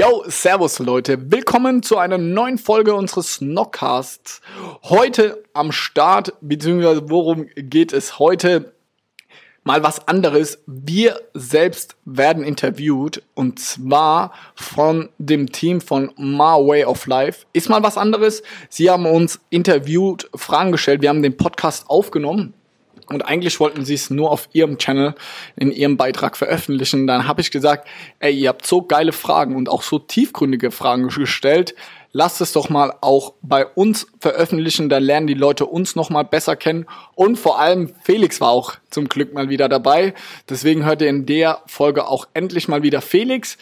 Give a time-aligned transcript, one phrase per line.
[0.00, 4.40] Yo, Servus Leute, willkommen zu einer neuen Folge unseres Snockcasts.
[4.84, 8.74] Heute am Start, beziehungsweise worum geht es heute?
[9.64, 10.62] Mal was anderes.
[10.68, 17.46] Wir selbst werden interviewt und zwar von dem Team von My Way of Life.
[17.52, 18.44] Ist mal was anderes.
[18.68, 21.02] Sie haben uns interviewt, Fragen gestellt.
[21.02, 22.54] Wir haben den Podcast aufgenommen
[23.10, 25.14] und eigentlich wollten sie es nur auf ihrem Channel
[25.56, 27.06] in ihrem Beitrag veröffentlichen.
[27.06, 31.08] Dann habe ich gesagt, ey, ihr habt so geile Fragen und auch so tiefgründige Fragen
[31.08, 31.74] gestellt.
[32.12, 36.22] Lasst es doch mal auch bei uns veröffentlichen, dann lernen die Leute uns noch mal
[36.22, 40.14] besser kennen und vor allem Felix war auch zum Glück mal wieder dabei.
[40.48, 43.58] Deswegen hört ihr in der Folge auch endlich mal wieder Felix.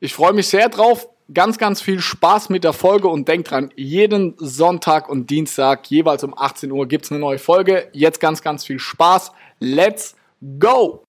[0.00, 3.70] Ich freue mich sehr drauf ganz, ganz viel Spaß mit der Folge und denkt dran,
[3.76, 7.88] jeden Sonntag und Dienstag jeweils um 18 Uhr gibt's eine neue Folge.
[7.92, 9.32] Jetzt ganz, ganz viel Spaß.
[9.58, 10.14] Let's
[10.58, 11.02] go!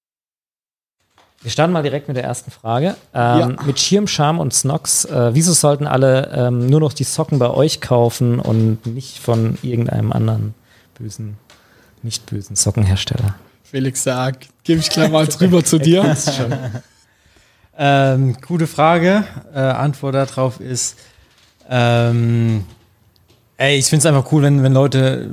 [1.41, 2.95] Wir starten mal direkt mit der ersten Frage.
[3.13, 3.47] Ähm, ja.
[3.63, 7.49] Mit Schirm, Charme und Snox, äh, wieso sollten alle ähm, nur noch die Socken bei
[7.51, 10.55] euch kaufen und nicht von irgendeinem anderen
[10.97, 11.37] bösen,
[12.01, 13.35] nicht bösen Sockenhersteller?
[13.63, 16.15] Felix sagt, gebe ich gleich mal rüber zu dir.
[17.77, 19.23] Ähm, gute Frage.
[19.53, 20.97] Äh, Antwort darauf ist,
[21.69, 22.63] ähm,
[23.57, 25.29] ey, ich finde es einfach cool, wenn, wenn Leute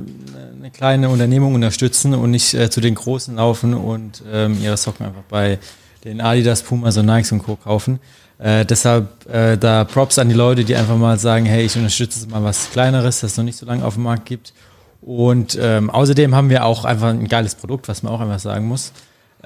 [0.59, 5.07] eine kleine Unternehmung unterstützen und nicht äh, zu den Großen laufen und ähm, ihre Socken
[5.07, 5.57] einfach bei
[6.03, 7.55] den Adidas, Pumas und Nikes und Co.
[7.55, 7.99] kaufen.
[8.37, 12.27] Äh, deshalb äh, da Props an die Leute, die einfach mal sagen, hey, ich unterstütze
[12.27, 14.53] mal was Kleineres, das noch nicht so lange auf dem Markt gibt.
[15.01, 18.67] Und ähm, außerdem haben wir auch einfach ein geiles Produkt, was man auch einfach sagen
[18.67, 18.91] muss.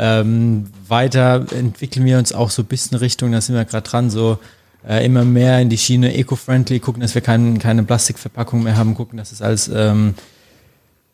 [0.01, 4.09] Ähm, weiter entwickeln wir uns auch so ein bisschen Richtung, da sind wir gerade dran,
[4.09, 4.39] so
[4.87, 8.95] äh, immer mehr in die Schiene eco-friendly, gucken, dass wir kein, keine Plastikverpackung mehr haben,
[8.95, 10.15] gucken, dass es alles ähm,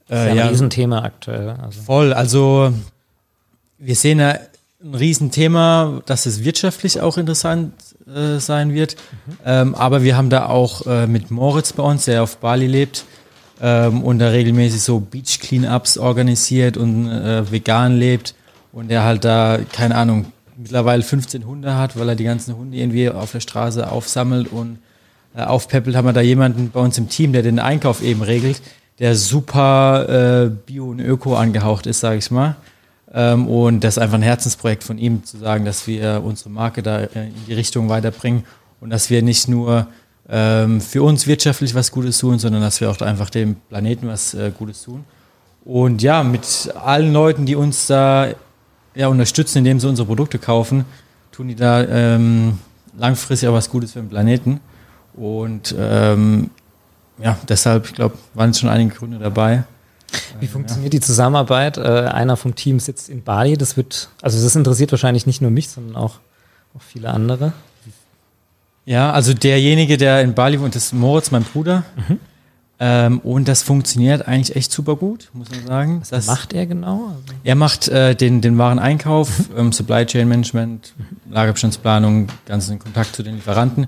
[0.07, 1.49] äh, das ist ja ein ja, Riesenthema aktuell.
[1.49, 1.81] Also.
[1.81, 2.73] Voll, also
[3.77, 4.37] wir sehen ja
[4.83, 7.73] ein Riesenthema, dass es wirtschaftlich auch interessant
[8.07, 8.95] äh, sein wird.
[8.95, 9.33] Mhm.
[9.45, 13.05] Ähm, aber wir haben da auch äh, mit Moritz bei uns, der auf Bali lebt
[13.61, 18.35] ähm, und da regelmäßig so Beach Cleanups organisiert und äh, vegan lebt
[18.75, 20.25] und er halt da, keine Ahnung,
[20.57, 24.79] mittlerweile 15 Hunde hat, weil er die ganzen Hunde irgendwie auf der Straße aufsammelt und
[25.33, 28.61] äh, aufpeppelt, haben wir da jemanden bei uns im Team, der den Einkauf eben regelt,
[28.99, 32.57] der super äh, bio und öko angehaucht ist, sage ich mal.
[33.13, 36.83] Ähm, und das ist einfach ein Herzensprojekt von ihm, zu sagen, dass wir unsere Marke
[36.83, 38.43] da äh, in die Richtung weiterbringen
[38.81, 39.87] und dass wir nicht nur
[40.29, 44.33] ähm, für uns wirtschaftlich was Gutes tun, sondern dass wir auch einfach dem Planeten was
[44.33, 45.05] äh, Gutes tun.
[45.63, 48.27] Und ja, mit allen Leuten, die uns da
[48.95, 50.85] ja, unterstützen, indem sie unsere Produkte kaufen,
[51.31, 52.59] tun die da ähm,
[52.97, 54.59] langfristig auch was Gutes für den Planeten.
[55.13, 56.49] Und ähm,
[57.19, 59.63] ja, deshalb, ich glaube, waren schon einige Gründe dabei.
[60.39, 60.99] Wie funktioniert ja.
[60.99, 61.77] die Zusammenarbeit?
[61.77, 63.57] Äh, einer vom Team sitzt in Bali.
[63.57, 66.19] Das wird, also das interessiert wahrscheinlich nicht nur mich, sondern auch,
[66.75, 67.53] auch viele andere.
[68.85, 71.83] Ja, also derjenige, der in Bali wohnt, ist Moritz, mein Bruder.
[72.07, 72.19] Mhm.
[72.77, 76.01] Ähm, und das funktioniert eigentlich echt super gut, muss man sagen.
[76.01, 77.07] Was das, macht er genau?
[77.07, 79.57] Also er macht äh, den, den Wareneinkauf, mhm.
[79.57, 80.93] ähm, Supply Chain Management,
[81.29, 83.87] Lagerbestandsplanung, ganzen Kontakt zu den Lieferanten.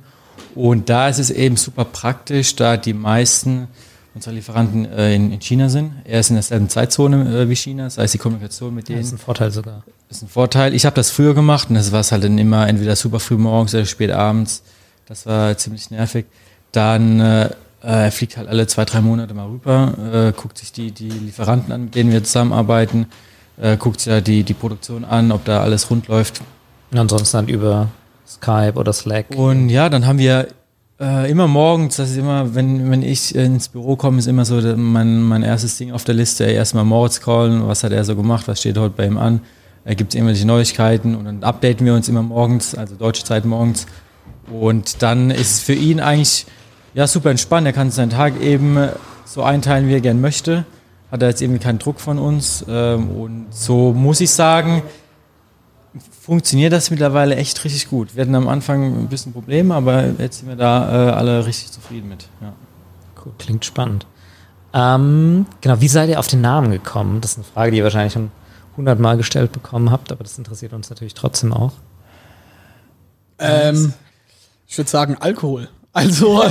[0.56, 3.68] Und da ist es eben super praktisch, da die meisten
[4.16, 5.92] unserer Lieferanten äh, in, in, China sind.
[6.06, 9.00] Er ist in derselben Zeitzone äh, wie China, das heißt die Kommunikation mit denen.
[9.00, 9.84] Das ist ein Vorteil sogar.
[10.10, 10.74] Ist ein Vorteil.
[10.74, 13.38] Ich habe das früher gemacht und das war es halt dann immer entweder super früh
[13.38, 14.64] morgens oder spät abends.
[15.06, 16.26] Das war ziemlich nervig.
[16.72, 17.50] Dann äh,
[17.92, 21.72] er fliegt halt alle zwei, drei Monate mal rüber, äh, guckt sich die, die Lieferanten
[21.72, 23.08] an, mit denen wir zusammenarbeiten,
[23.62, 26.42] äh, guckt sich ja die, die Produktion an, ob da alles rund läuft.
[26.92, 27.88] Und ansonsten dann über
[28.28, 29.28] Skype oder Slack.
[29.36, 30.48] Und ja, dann haben wir
[31.00, 34.60] äh, immer morgens, das ist immer, wenn, wenn ich ins Büro komme, ist immer so
[34.76, 38.48] mein, mein erstes Ding auf der Liste, erstmal Moritz callen, was hat er so gemacht,
[38.48, 39.42] was steht heute bei ihm an,
[39.86, 43.46] äh, gibt es irgendwelche Neuigkeiten und dann updaten wir uns immer morgens, also deutsche Zeit
[43.46, 43.86] morgens.
[44.52, 46.46] Und dann ist es für ihn eigentlich
[46.98, 47.68] ja, super entspannt.
[47.68, 48.90] Er kann seinen Tag eben
[49.24, 50.66] so einteilen, wie er gern möchte.
[51.12, 52.66] Hat er jetzt eben keinen Druck von uns.
[52.68, 54.82] Ähm, und so muss ich sagen,
[56.20, 58.16] funktioniert das mittlerweile echt richtig gut.
[58.16, 61.72] Wir hatten am Anfang ein bisschen Probleme, aber jetzt sind wir da äh, alle richtig
[61.72, 62.30] zufrieden mit.
[62.42, 62.54] Ja.
[63.24, 64.08] Cool, klingt spannend.
[64.74, 67.22] Ähm, genau, wie seid ihr auf den Namen gekommen?
[67.22, 68.32] Das ist eine Frage, die ihr wahrscheinlich schon
[68.76, 71.74] hundertmal gestellt bekommen habt, aber das interessiert uns natürlich trotzdem auch.
[73.38, 73.94] Ähm,
[74.66, 75.70] ich würde sagen Alkohol.
[75.98, 76.44] Also,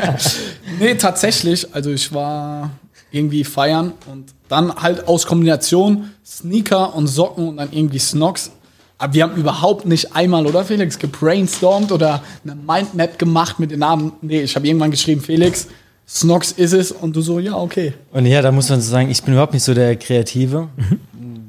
[0.80, 1.72] nee, tatsächlich.
[1.72, 2.70] Also ich war
[3.12, 8.50] irgendwie feiern und dann halt aus Kombination Sneaker und Socken und dann irgendwie Snocks.
[8.98, 13.78] Aber wir haben überhaupt nicht einmal, oder Felix, gebrainstormt oder eine Mindmap gemacht mit den
[13.78, 14.10] Namen.
[14.22, 15.68] Nee, ich habe irgendwann geschrieben, Felix,
[16.08, 17.92] Snocks ist es und du so, ja, okay.
[18.10, 20.68] Und ja, da muss man so sagen, ich bin überhaupt nicht so der Kreative.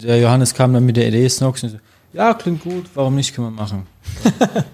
[0.03, 1.77] der Johannes kam dann mit der Idee Snocks und so,
[2.15, 3.87] ja, klingt gut, warum nicht, können wir machen.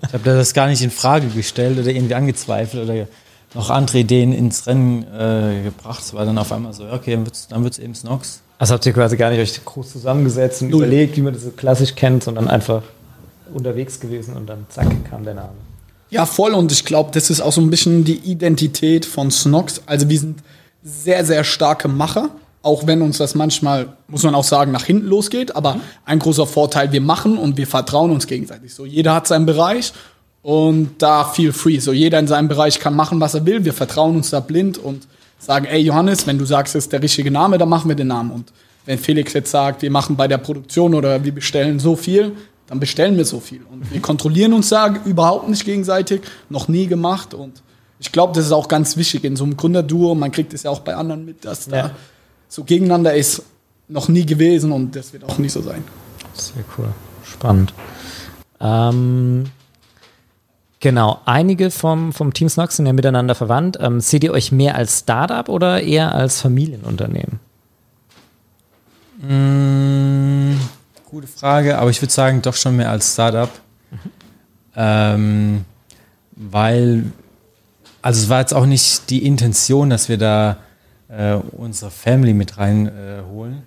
[0.08, 3.08] ich habe das gar nicht in Frage gestellt oder irgendwie angezweifelt oder
[3.54, 6.02] noch andere Ideen ins Rennen äh, gebracht.
[6.02, 7.18] Es war dann auf einmal so, okay,
[7.50, 8.42] dann wird es eben Snox.
[8.60, 10.84] Also habt ihr quasi gar nicht euch groß zusammengesetzt und Null.
[10.84, 12.84] überlegt, wie man das so klassisch kennt, sondern einfach
[13.54, 15.54] unterwegs gewesen und dann zack kam der Name.
[16.12, 16.54] Ja, voll.
[16.54, 19.82] Und ich glaube, das ist auch so ein bisschen die Identität von Snox.
[19.88, 20.40] Also wir sind
[20.84, 22.30] sehr, sehr starke Macher.
[22.64, 25.56] Auch wenn uns das manchmal, muss man auch sagen, nach hinten losgeht.
[25.56, 25.82] Aber mhm.
[26.06, 28.74] ein großer Vorteil, wir machen und wir vertrauen uns gegenseitig.
[28.74, 29.94] So, jeder hat seinen Bereich
[30.44, 31.80] und da feel free.
[31.80, 33.66] So jeder in seinem Bereich kann machen, was er will.
[33.66, 35.08] Wir vertrauen uns da blind und
[35.40, 38.08] sagen, ey Johannes, wenn du sagst, es ist der richtige Name, dann machen wir den
[38.08, 38.32] Namen.
[38.32, 38.54] Und
[38.86, 42.34] wenn Felix jetzt sagt, wir machen bei der Produktion oder wir bestellen so viel,
[42.68, 43.62] dann bestellen wir so viel.
[43.72, 47.34] Und wir kontrollieren uns da überhaupt nicht gegenseitig, noch nie gemacht.
[47.34, 47.62] Und
[48.00, 50.16] ich glaube, das ist auch ganz wichtig in so einem Gründerduo.
[50.16, 51.92] Man kriegt es ja auch bei anderen mit, dass ja.
[52.52, 53.44] So gegeneinander ist,
[53.88, 55.84] noch nie gewesen und das wird auch nicht so sein.
[56.34, 56.90] Sehr cool.
[57.24, 57.74] Spannend.
[58.60, 59.46] Ähm,
[60.82, 63.78] Genau, einige vom, vom Team Snox sind ja miteinander verwandt.
[63.80, 67.40] Ähm, seht ihr euch mehr als Startup oder eher als Familienunternehmen?
[69.22, 70.56] Mmh,
[71.06, 73.52] gute Frage, aber ich würde sagen, doch schon mehr als Startup.
[73.92, 73.98] Mhm.
[74.76, 75.66] Ähm,
[76.32, 77.12] weil,
[78.02, 80.58] also es war jetzt auch nicht die Intention, dass wir da
[81.12, 83.64] äh, unsere Family mit reinholen,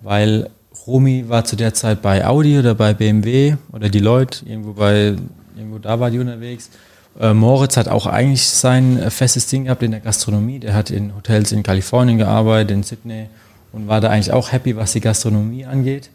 [0.00, 0.50] weil
[0.86, 6.00] Romy war zu der Zeit bei Audi oder bei BMW oder Deloitte, irgendwo irgendwo da
[6.00, 6.70] war die unterwegs.
[7.18, 10.58] Äh, Moritz hat auch eigentlich sein äh, festes Ding gehabt in der Gastronomie.
[10.58, 13.26] Der hat in Hotels in Kalifornien gearbeitet, in Sydney
[13.72, 16.10] und war da eigentlich auch happy, was die Gastronomie angeht.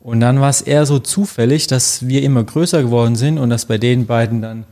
[0.00, 3.66] Und dann war es eher so zufällig, dass wir immer größer geworden sind und dass
[3.66, 4.64] bei den beiden dann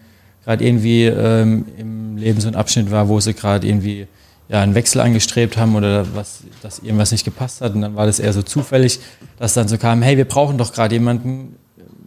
[0.44, 4.06] gerade irgendwie ähm, im Leben so ein Abschnitt war, wo sie gerade irgendwie
[4.48, 7.74] ja, einen Wechsel angestrebt haben oder was, dass irgendwas nicht gepasst hat.
[7.74, 9.00] Und dann war das eher so zufällig,
[9.38, 11.56] dass dann so kam, hey, wir brauchen doch gerade jemanden,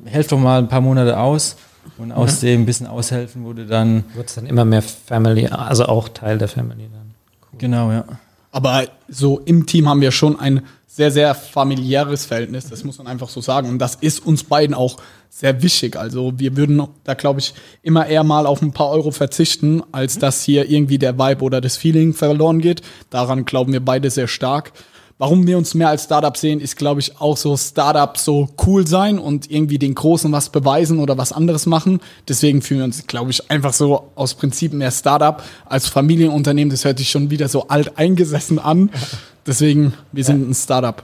[0.06, 1.56] helft doch mal ein paar Monate aus.
[1.98, 2.46] Und aus mhm.
[2.46, 4.04] dem bisschen aushelfen wurde dann.
[4.14, 7.14] Wird es dann immer mehr Family, also auch Teil der Family dann.
[7.52, 7.60] Cool.
[7.60, 8.06] Genau, ja.
[8.52, 10.62] Aber so im Team haben wir schon ein
[10.94, 13.70] sehr, sehr familiäres Verhältnis, das muss man einfach so sagen.
[13.70, 14.98] Und das ist uns beiden auch
[15.30, 15.96] sehr wichtig.
[15.96, 20.20] Also wir würden da, glaube ich, immer eher mal auf ein paar Euro verzichten, als
[20.20, 22.82] dass hier irgendwie der Vibe oder das Feeling verloren geht.
[23.10, 24.74] Daran glauben wir beide sehr stark
[25.22, 28.88] warum wir uns mehr als Startup sehen, ist, glaube ich, auch so Startup so cool
[28.88, 32.00] sein und irgendwie den Großen was beweisen oder was anderes machen.
[32.28, 36.72] Deswegen fühlen wir uns, glaube ich, einfach so aus Prinzip mehr Startup als Familienunternehmen.
[36.72, 38.90] Das hört sich schon wieder so alt eingesessen an.
[39.46, 41.04] Deswegen, wir sind ein Startup.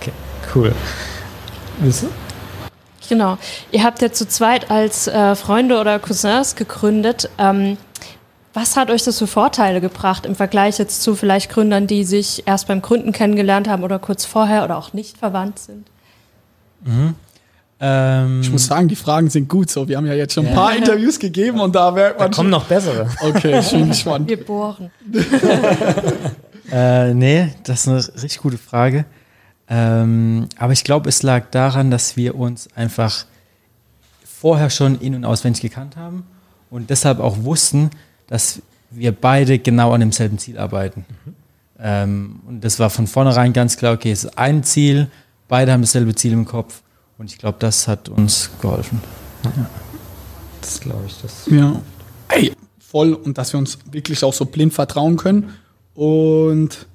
[0.00, 0.12] Okay,
[0.52, 0.74] cool.
[1.78, 2.08] Willst du?
[3.08, 3.38] Genau.
[3.70, 7.30] Ihr habt ja zu zweit als äh, Freunde oder Cousins gegründet.
[7.38, 7.76] Ähm,
[8.54, 12.44] was hat euch das für Vorteile gebracht im Vergleich jetzt zu vielleicht Gründern, die sich
[12.46, 15.88] erst beim Gründen kennengelernt haben oder kurz vorher oder auch nicht verwandt sind?
[16.84, 17.14] Mhm.
[17.80, 19.88] Ähm, ich muss sagen, die Fragen sind gut so.
[19.88, 20.78] Wir haben ja jetzt schon ein paar ja.
[20.78, 22.30] Interviews gegeben und da merkt man.
[22.30, 23.08] Da kommen noch bessere.
[23.20, 24.28] Okay, ich bin gespannt.
[24.28, 24.90] Wir bohren.
[26.72, 29.04] äh, nee, das ist eine richtig gute Frage.
[29.68, 33.26] Ähm, aber ich glaube, es lag daran, dass wir uns einfach
[34.24, 36.24] vorher schon in- und auswendig gekannt haben
[36.70, 37.90] und deshalb auch wussten,
[38.26, 41.04] dass wir beide genau an demselben Ziel arbeiten.
[41.08, 41.34] Mhm.
[41.78, 45.08] Ähm, und das war von vornherein ganz klar, okay, es ist ein Ziel,
[45.48, 46.82] beide haben dasselbe Ziel im Kopf.
[47.18, 49.00] Und ich glaube, das hat uns geholfen.
[49.44, 49.70] Ja.
[50.60, 51.20] Das glaube ich.
[51.20, 51.80] Das ja.
[52.28, 53.12] Ey, voll.
[53.12, 55.54] Und dass wir uns wirklich auch so blind vertrauen können.
[55.94, 56.86] Und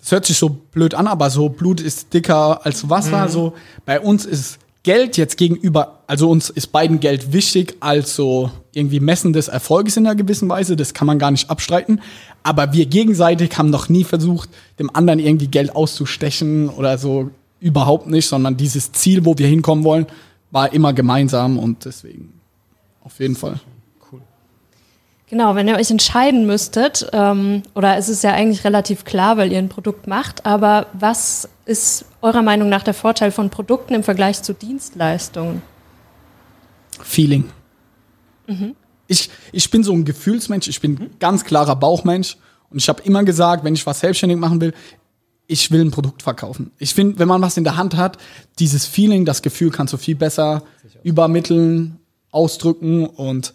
[0.00, 3.26] das hört sich so blöd an, aber so Blut ist dicker als Wasser.
[3.26, 3.30] Mhm.
[3.30, 8.50] So bei uns ist Geld jetzt gegenüber, also uns ist beiden Geld wichtig als so
[8.72, 12.00] irgendwie Messen des Erfolges in einer gewissen Weise, das kann man gar nicht abstreiten.
[12.42, 18.06] Aber wir gegenseitig haben noch nie versucht, dem anderen irgendwie Geld auszustechen oder so überhaupt
[18.06, 20.06] nicht, sondern dieses Ziel, wo wir hinkommen wollen,
[20.50, 22.32] war immer gemeinsam und deswegen
[23.02, 23.60] auf jeden Fall.
[25.30, 29.52] Genau, wenn ihr euch entscheiden müsstet, ähm, oder es ist ja eigentlich relativ klar, weil
[29.52, 34.02] ihr ein Produkt macht, aber was ist eurer Meinung nach der Vorteil von Produkten im
[34.02, 35.62] Vergleich zu Dienstleistungen?
[37.00, 37.44] Feeling.
[38.48, 38.74] Mhm.
[39.06, 41.10] Ich, ich bin so ein Gefühlsmensch, ich bin mhm.
[41.20, 42.36] ganz klarer Bauchmensch
[42.68, 44.74] und ich habe immer gesagt, wenn ich was selbstständig machen will,
[45.46, 46.72] ich will ein Produkt verkaufen.
[46.78, 48.18] Ich finde, wenn man was in der Hand hat,
[48.58, 50.64] dieses Feeling, das Gefühl kannst du viel besser
[51.04, 52.00] übermitteln,
[52.32, 53.54] ausdrücken und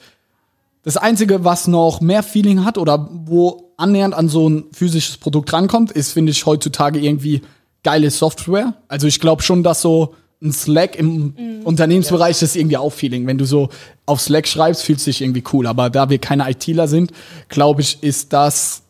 [0.86, 5.52] das Einzige, was noch mehr Feeling hat oder wo annähernd an so ein physisches Produkt
[5.52, 7.42] rankommt, ist, finde ich, heutzutage irgendwie
[7.84, 8.76] geile Software.
[8.88, 10.14] Also ich glaube schon, dass so
[10.44, 11.62] ein Slack im mhm.
[11.64, 12.46] Unternehmensbereich ja.
[12.46, 13.26] ist irgendwie auch Feeling.
[13.26, 13.70] Wenn du so
[14.06, 15.66] auf Slack schreibst, fühlt es sich irgendwie cool.
[15.66, 17.12] Aber da wir keine ITler sind,
[17.50, 18.84] glaube ich, ist das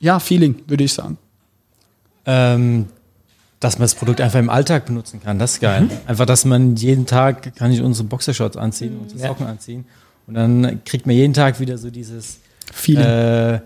[0.00, 1.16] ja Feeling, würde ich sagen.
[2.26, 2.86] Ähm,
[3.60, 5.82] dass man das Produkt einfach im Alltag benutzen kann, das ist geil.
[5.84, 5.90] Mhm.
[6.06, 9.52] Einfach, dass man jeden Tag kann ich unsere Boxershorts anziehen, unsere Socken ja.
[9.52, 9.86] anziehen
[10.26, 12.38] und dann kriegt man jeden Tag wieder so dieses
[12.72, 13.04] Feeling.
[13.04, 13.60] Äh,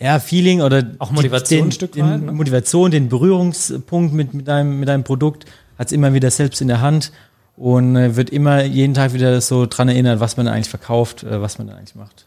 [0.00, 2.32] ja, Feeling oder auch Motivation, den, Stück den, ne?
[2.32, 5.44] Motivation, den Berührungspunkt mit, mit, deinem, mit deinem Produkt
[5.76, 7.12] hat es immer wieder selbst in der Hand
[7.56, 11.40] und äh, wird immer jeden Tag wieder so dran erinnert, was man eigentlich verkauft, äh,
[11.40, 12.26] was man dann eigentlich macht.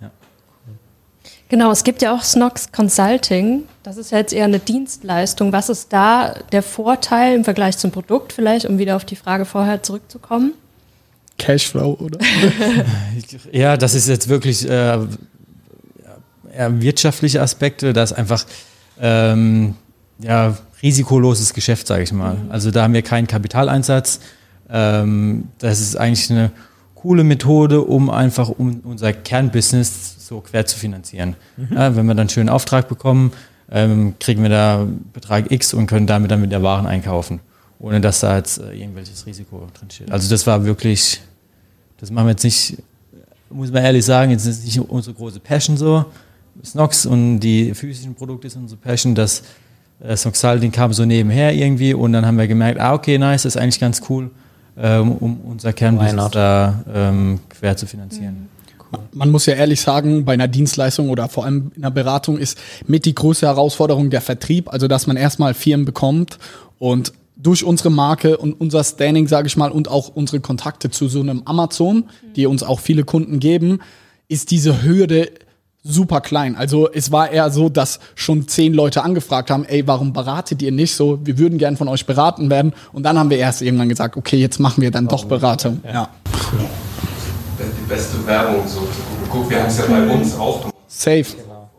[0.00, 0.10] Ja.
[1.48, 3.64] Genau, es gibt ja auch Snox Consulting.
[3.82, 5.52] Das ist ja jetzt eher eine Dienstleistung.
[5.52, 9.46] Was ist da der Vorteil im Vergleich zum Produkt vielleicht, um wieder auf die Frage
[9.46, 10.52] vorher zurückzukommen?
[11.38, 12.18] Cashflow, oder?
[13.52, 14.98] ja, das ist jetzt wirklich äh,
[16.68, 18.46] wirtschaftliche Aspekte, das ist einfach
[19.00, 19.74] ähm,
[20.18, 22.34] ja, risikoloses Geschäft, sage ich mal.
[22.34, 22.50] Mhm.
[22.50, 24.20] Also da haben wir keinen Kapitaleinsatz.
[24.70, 26.50] Ähm, das ist eigentlich eine
[26.94, 31.36] coole Methode, um einfach um unser Kernbusiness so quer zu finanzieren.
[31.56, 31.68] Mhm.
[31.72, 33.32] Ja, wenn wir dann einen schönen Auftrag bekommen,
[33.70, 37.40] ähm, kriegen wir da Betrag X und können damit dann mit der Waren einkaufen,
[37.78, 40.10] ohne dass da jetzt äh, irgendwelches Risiko drin steht.
[40.10, 41.20] Also das war wirklich,
[41.98, 42.78] das machen wir jetzt nicht,
[43.50, 46.04] muss man ehrlich sagen, jetzt ist nicht unsere große Passion so.
[46.64, 49.14] Snox und die physischen Produkte sind unsere Passion.
[49.14, 49.42] Das
[50.00, 53.56] äh, Snoxalding kam so nebenher irgendwie und dann haben wir gemerkt, ah okay, nice, das
[53.56, 54.30] ist eigentlich ganz cool,
[54.78, 58.34] ähm, um unser Kernbusiness da ähm, quer zu finanzieren.
[58.34, 58.56] Mhm.
[59.12, 62.56] Man muss ja ehrlich sagen, bei einer Dienstleistung oder vor allem in einer Beratung ist
[62.86, 66.38] mit die größte Herausforderung der Vertrieb, also dass man erstmal Firmen bekommt
[66.78, 71.08] und durch unsere Marke und unser Standing, sage ich mal, und auch unsere Kontakte zu
[71.08, 73.80] so einem Amazon, die uns auch viele Kunden geben,
[74.28, 75.30] ist diese Hürde
[75.86, 76.56] super klein.
[76.56, 80.72] Also es war eher so, dass schon zehn Leute angefragt haben, ey, warum beratet ihr
[80.72, 81.20] nicht so?
[81.24, 82.72] Wir würden gern von euch beraten werden.
[82.92, 85.80] Und dann haben wir erst irgendwann gesagt, okay, jetzt machen wir dann doch Beratung.
[85.84, 85.92] Ja.
[85.92, 86.08] ja.
[87.58, 88.86] Die beste Werbung so.
[89.30, 90.74] Guck, wir haben es ja bei uns auch gemacht.
[90.88, 91.22] Safe.
[91.22, 91.70] Genau.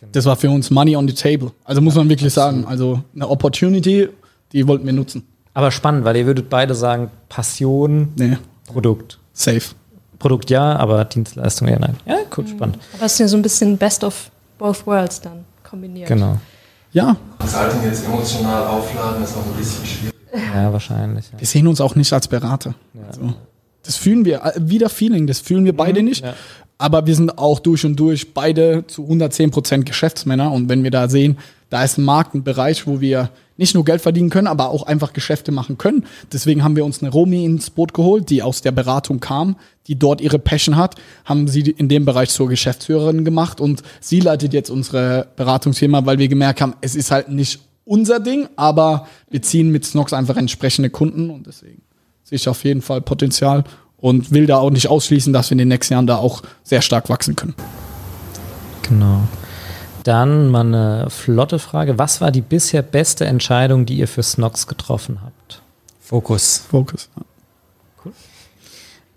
[0.00, 0.12] Genau.
[0.12, 1.52] Das war für uns Money on the Table.
[1.64, 4.08] Also muss man wirklich sagen, also eine Opportunity,
[4.52, 5.26] die wollten wir nutzen.
[5.54, 8.38] Aber spannend, weil ihr würdet beide sagen, Passion, nee.
[8.66, 9.18] Produkt.
[9.32, 9.62] Safe.
[10.18, 11.96] Produkt ja, aber Dienstleistung eher nein.
[12.06, 12.48] Ja, cool, mhm.
[12.48, 12.78] spannend.
[12.94, 16.08] Aber es ist ja so ein bisschen Best of both worlds dann kombiniert.
[16.08, 16.38] Genau.
[16.92, 17.16] Ja.
[17.38, 20.14] Consulting jetzt emotional aufladen ist auch ein bisschen schwierig.
[20.54, 21.30] Ja, wahrscheinlich.
[21.32, 21.40] Ja.
[21.40, 22.74] Wir sehen uns auch nicht als Berater.
[22.94, 23.00] Ja.
[23.06, 23.34] Also,
[23.82, 26.24] das fühlen wir, äh, wieder Feeling, das fühlen wir beide mhm, nicht.
[26.24, 26.34] Ja.
[26.80, 30.50] Aber wir sind auch durch und durch beide zu 110 Prozent Geschäftsmänner.
[30.50, 31.36] Und wenn wir da sehen,
[31.68, 34.84] da ist ein Markt, ein Bereich, wo wir nicht nur Geld verdienen können, aber auch
[34.84, 36.06] einfach Geschäfte machen können.
[36.32, 39.56] Deswegen haben wir uns eine Romi ins Boot geholt, die aus der Beratung kam,
[39.88, 40.94] die dort ihre Passion hat,
[41.26, 46.18] haben sie in dem Bereich zur Geschäftsführerin gemacht und sie leitet jetzt unsere Beratungsfirma, weil
[46.18, 50.38] wir gemerkt haben, es ist halt nicht unser Ding, aber wir ziehen mit Snox einfach
[50.38, 51.82] entsprechende Kunden und deswegen
[52.22, 53.64] sehe ich auf jeden Fall Potenzial
[54.00, 56.82] und will da auch nicht ausschließen, dass wir in den nächsten Jahren da auch sehr
[56.82, 57.54] stark wachsen können.
[58.82, 59.22] Genau.
[60.04, 61.98] Dann mal eine flotte Frage.
[61.98, 65.62] Was war die bisher beste Entscheidung, die ihr für Snox getroffen habt?
[66.00, 66.64] Fokus.
[66.68, 67.08] Fokus.
[68.04, 68.12] Cool.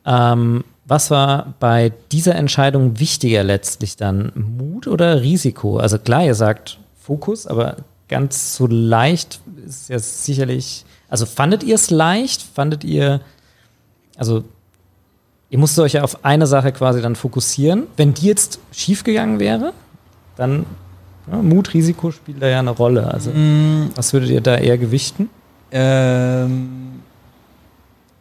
[0.05, 4.31] Ähm, was war bei dieser Entscheidung wichtiger letztlich dann?
[4.35, 5.77] Mut oder Risiko?
[5.77, 7.77] Also klar, ihr sagt Fokus, aber
[8.09, 10.83] ganz so leicht ist ja sicherlich.
[11.07, 12.41] Also fandet ihr es leicht?
[12.41, 13.21] Fandet ihr,
[14.17, 14.43] also
[15.53, 17.83] ihr musstet euch ja auf eine Sache quasi dann fokussieren.
[17.95, 19.73] Wenn die jetzt schiefgegangen wäre,
[20.35, 20.65] dann
[21.31, 23.13] ja, Mut, Risiko spielt da ja eine Rolle.
[23.13, 23.91] Also, mm.
[23.95, 25.29] was würdet ihr da eher gewichten?
[25.71, 27.01] Ähm,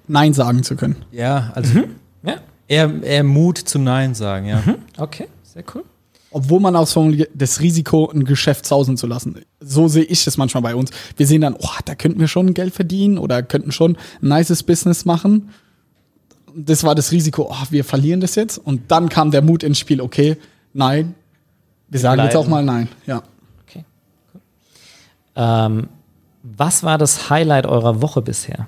[0.06, 0.96] Nein sagen zu können.
[1.10, 1.84] Ja, also mhm.
[2.22, 2.34] ja.
[2.68, 4.62] Eher, eher Mut zum Nein sagen, ja.
[4.64, 4.74] Mhm.
[4.98, 5.84] Okay, sehr cool.
[6.32, 9.40] Obwohl man auch so das Risiko, ein Geschäft sausen zu lassen.
[9.60, 10.90] So sehe ich das manchmal bei uns.
[11.16, 14.62] Wir sehen dann, oh, da könnten wir schon Geld verdienen oder könnten schon ein nices
[14.62, 15.48] Business machen.
[16.54, 18.58] Das war das Risiko, oh, wir verlieren das jetzt.
[18.58, 20.36] Und dann kam der Mut ins Spiel, okay,
[20.72, 21.14] nein,
[21.88, 22.28] wir sagen bleiben.
[22.28, 23.22] jetzt auch mal nein, ja.
[23.66, 23.84] Okay.
[24.34, 24.40] Cool.
[25.36, 25.88] Ähm,
[26.42, 28.66] was war das Highlight eurer Woche bisher?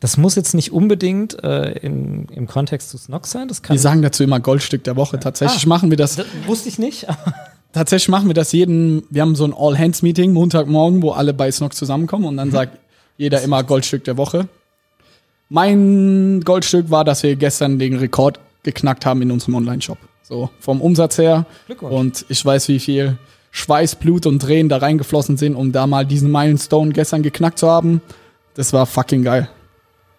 [0.00, 3.48] Das muss jetzt nicht unbedingt äh, in, im Kontext zu Snox sein.
[3.48, 5.18] Das kann Wir sagen dazu immer Goldstück der Woche.
[5.18, 5.68] Tatsächlich Ah.
[5.68, 7.06] machen wir das, das wusste ich nicht.
[7.72, 11.76] tatsächlich machen wir das jeden, wir haben so ein All-Hands-Meeting Montagmorgen, wo alle bei Snox
[11.76, 12.38] zusammenkommen und Mhm.
[12.38, 12.78] dann sagt
[13.16, 14.48] jeder immer Goldstück der Woche.
[15.48, 19.98] Mein Goldstück war, dass wir gestern den Rekord geknackt haben in unserem Online-Shop.
[20.22, 21.46] So, vom Umsatz her.
[21.66, 21.94] Glückwunsch.
[21.94, 23.16] Und ich weiß, wie viel
[23.50, 27.68] Schweiß, Blut und Tränen da reingeflossen sind, um da mal diesen Milestone gestern geknackt zu
[27.68, 28.02] haben.
[28.54, 29.48] Das war fucking geil.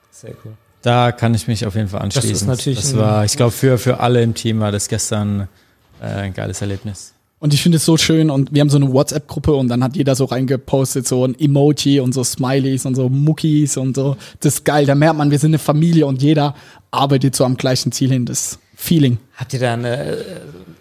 [0.09, 0.53] Sehr cool.
[0.81, 2.31] Da kann ich mich auf jeden Fall anschließen.
[2.31, 5.47] ist natürlich das war, ich glaube, für, für alle im Team war das gestern
[6.01, 7.13] äh, ein geiles Erlebnis.
[7.39, 9.95] Und ich finde es so schön und wir haben so eine WhatsApp-Gruppe und dann hat
[9.95, 14.17] jeder so reingepostet, so ein Emoji und so Smileys und so Muckis und so.
[14.41, 16.53] Das ist geil, da merkt man, wir sind eine Familie und jeder
[16.91, 18.25] arbeitet so am gleichen Ziel hin.
[18.25, 19.17] Das Feeling.
[19.35, 20.17] Habt ihr da eine, äh,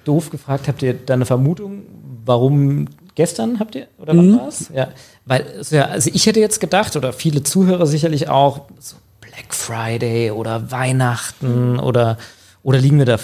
[0.04, 1.82] doof gefragt, habt ihr da eine Vermutung,
[2.24, 4.38] warum gestern habt ihr, oder wann Mhm.
[4.38, 4.70] war's?
[4.74, 4.88] Ja,
[5.26, 10.30] weil, ja, also ich hätte jetzt gedacht, oder viele Zuhörer sicherlich auch, so Black Friday
[10.32, 12.18] oder Weihnachten oder,
[12.62, 13.18] oder liegen wir da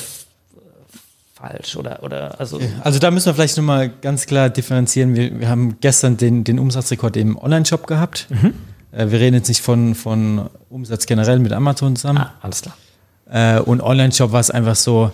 [1.44, 5.14] falsch oder, oder, also, Also da müssen wir vielleicht nochmal ganz klar differenzieren.
[5.14, 8.28] Wir, wir haben gestern den, den Umsatzrekord im Online-Shop gehabt.
[8.92, 12.18] Äh, wir reden jetzt nicht von, von Umsatz generell mit Amazon zusammen.
[12.18, 12.76] ah, alles klar.
[13.30, 15.10] Äh, und Online-Shop war es einfach so,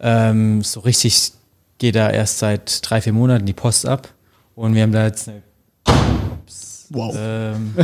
[0.00, 1.32] ähm, so richtig
[1.78, 4.08] geht da erst seit drei, vier Monaten die Post ab.
[4.54, 5.42] Und wir haben da jetzt eine,
[6.90, 7.14] Wow.
[7.18, 7.74] ähm,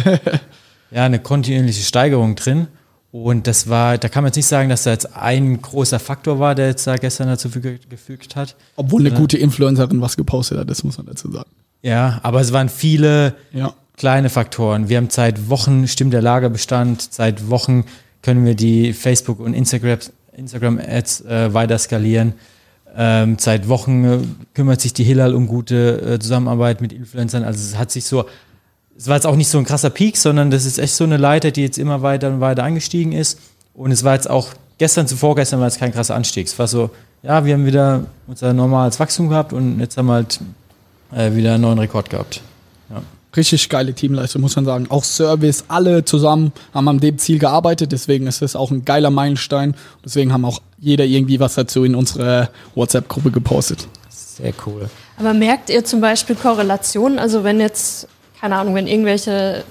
[0.91, 2.69] ja, eine kontinuierliche Steigerung drin.
[3.17, 6.41] Und das war, da kann man jetzt nicht sagen, dass da jetzt ein großer Faktor
[6.41, 8.57] war, der jetzt da gestern dazu gefügt hat.
[8.75, 11.49] Obwohl eine gute Influencerin was gepostet hat, das muss man dazu sagen.
[11.81, 13.73] Ja, aber es waren viele Ja.
[13.97, 14.89] kleine Faktoren.
[14.89, 17.85] Wir haben seit Wochen stimmt der Lagerbestand, seit Wochen
[18.23, 22.33] können wir die Facebook- und Instagram- Instagram-Ads äh, weiter skalieren.
[22.97, 24.19] Ähm, seit Wochen äh,
[24.55, 27.45] kümmert sich die Hillal um gute äh, Zusammenarbeit mit Influencern.
[27.45, 28.25] Also es hat sich so,
[28.97, 31.17] es war jetzt auch nicht so ein krasser Peak, sondern das ist echt so eine
[31.17, 33.39] Leiter, die jetzt immer weiter und weiter angestiegen ist.
[33.75, 34.49] Und es war jetzt auch
[34.79, 36.47] gestern zu vorgestern war es kein krasser Anstieg.
[36.47, 36.91] Es war so,
[37.23, 40.41] ja, wir haben wieder unser normales Wachstum gehabt und jetzt haben wir halt
[41.13, 42.41] äh, wieder einen neuen Rekord gehabt.
[43.37, 44.87] Richtig geile Teamleistung, muss man sagen.
[44.91, 49.11] Auch Service, alle zusammen haben an dem Ziel gearbeitet, deswegen ist es auch ein geiler
[49.11, 49.75] Meilenstein.
[50.05, 53.89] Deswegen haben auch jeder irgendwie was dazu in unsere WhatsApp-Gruppe gepostet.
[54.09, 54.89] Sehr cool.
[55.17, 57.19] Aber merkt ihr zum Beispiel Korrelationen?
[57.19, 58.07] Also wenn jetzt,
[58.45, 59.65] keine Ahnung, wenn irgendwelche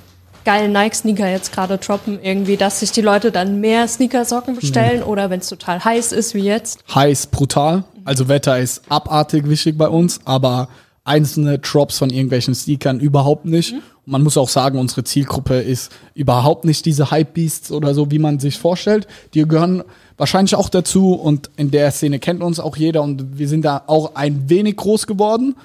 [0.45, 5.29] geilen Nike-Sneaker jetzt gerade droppen, irgendwie, dass sich die Leute dann mehr Sneakersocken bestellen oder
[5.29, 6.79] wenn es total heiß ist wie jetzt?
[6.91, 7.83] heiß, brutal.
[8.03, 10.69] Also Wetter ist abartig wichtig bei uns, aber
[11.03, 13.73] einzelne Drops von irgendwelchen Sneakern überhaupt nicht.
[13.73, 18.17] Und man muss auch sagen, unsere Zielgruppe ist überhaupt nicht diese Hypebeasts oder so, wie
[18.17, 19.05] man sich vorstellt.
[19.35, 19.83] Die gehören
[20.17, 23.83] wahrscheinlich auch dazu und in der Szene kennt uns auch jeder und wir sind da
[23.85, 25.55] auch ein wenig groß geworden.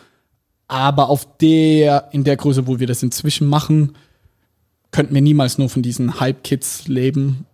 [0.68, 3.96] Aber auf der, in der Größe, wo wir das inzwischen machen,
[4.90, 7.46] könnten wir niemals nur von diesen Hype-Kids leben.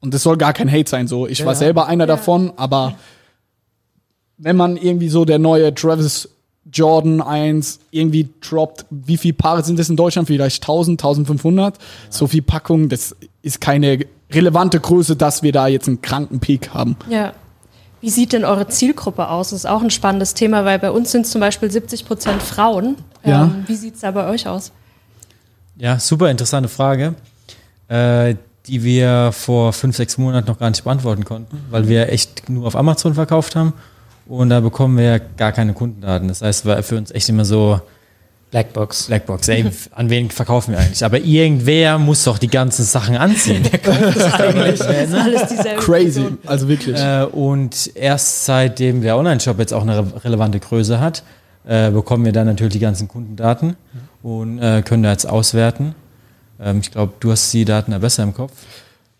[0.00, 1.26] Und das soll gar kein Hate sein, so.
[1.26, 2.96] Ich war selber einer davon, aber
[4.36, 6.28] wenn man irgendwie so der neue Travis
[6.70, 10.28] Jordan 1 irgendwie droppt, wie viele Paare sind das in Deutschland?
[10.28, 11.78] Vielleicht 1000, 1500?
[12.10, 14.00] So viel Packung, das ist keine
[14.30, 16.96] relevante Größe, dass wir da jetzt einen kranken Peak haben.
[17.08, 17.32] Ja.
[18.06, 19.50] Wie sieht denn eure Zielgruppe aus?
[19.50, 22.40] Das ist auch ein spannendes Thema, weil bei uns sind es zum Beispiel 70 Prozent
[22.40, 22.94] Frauen.
[23.24, 23.46] Ja.
[23.46, 24.70] Ähm, wie sieht es da bei euch aus?
[25.74, 27.16] Ja, super interessante Frage,
[27.88, 28.36] äh,
[28.68, 32.68] die wir vor fünf, sechs Monaten noch gar nicht beantworten konnten, weil wir echt nur
[32.68, 33.72] auf Amazon verkauft haben
[34.26, 36.28] und da bekommen wir ja gar keine Kundendaten.
[36.28, 37.80] Das heißt, war für uns echt immer so
[38.50, 39.06] Blackbox.
[39.08, 41.04] Blackbox, ey, an wen verkaufen wir eigentlich?
[41.04, 43.62] Aber irgendwer muss doch die ganzen Sachen anziehen.
[43.84, 46.38] Alles dieselbe Crazy, Person.
[46.46, 46.96] also wirklich.
[46.98, 51.24] Äh, und erst seitdem der Online-Shop jetzt auch eine re relevante Größe hat,
[51.66, 53.76] äh, bekommen wir dann natürlich die ganzen Kundendaten
[54.22, 55.94] und äh, können da jetzt auswerten.
[56.60, 58.52] Ähm, ich glaube, du hast die Daten da besser im Kopf.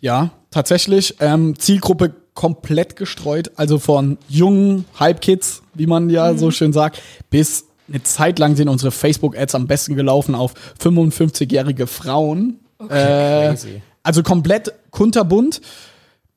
[0.01, 1.17] Ja, tatsächlich.
[1.21, 7.65] Ähm, Zielgruppe komplett gestreut, also von jungen Hype-Kids, wie man ja so schön sagt, bis
[7.89, 12.61] eine Zeit lang sind unsere Facebook-Ads am besten gelaufen auf 55-jährige Frauen.
[12.81, 13.83] äh, crazy.
[14.03, 15.61] also komplett kunterbunt.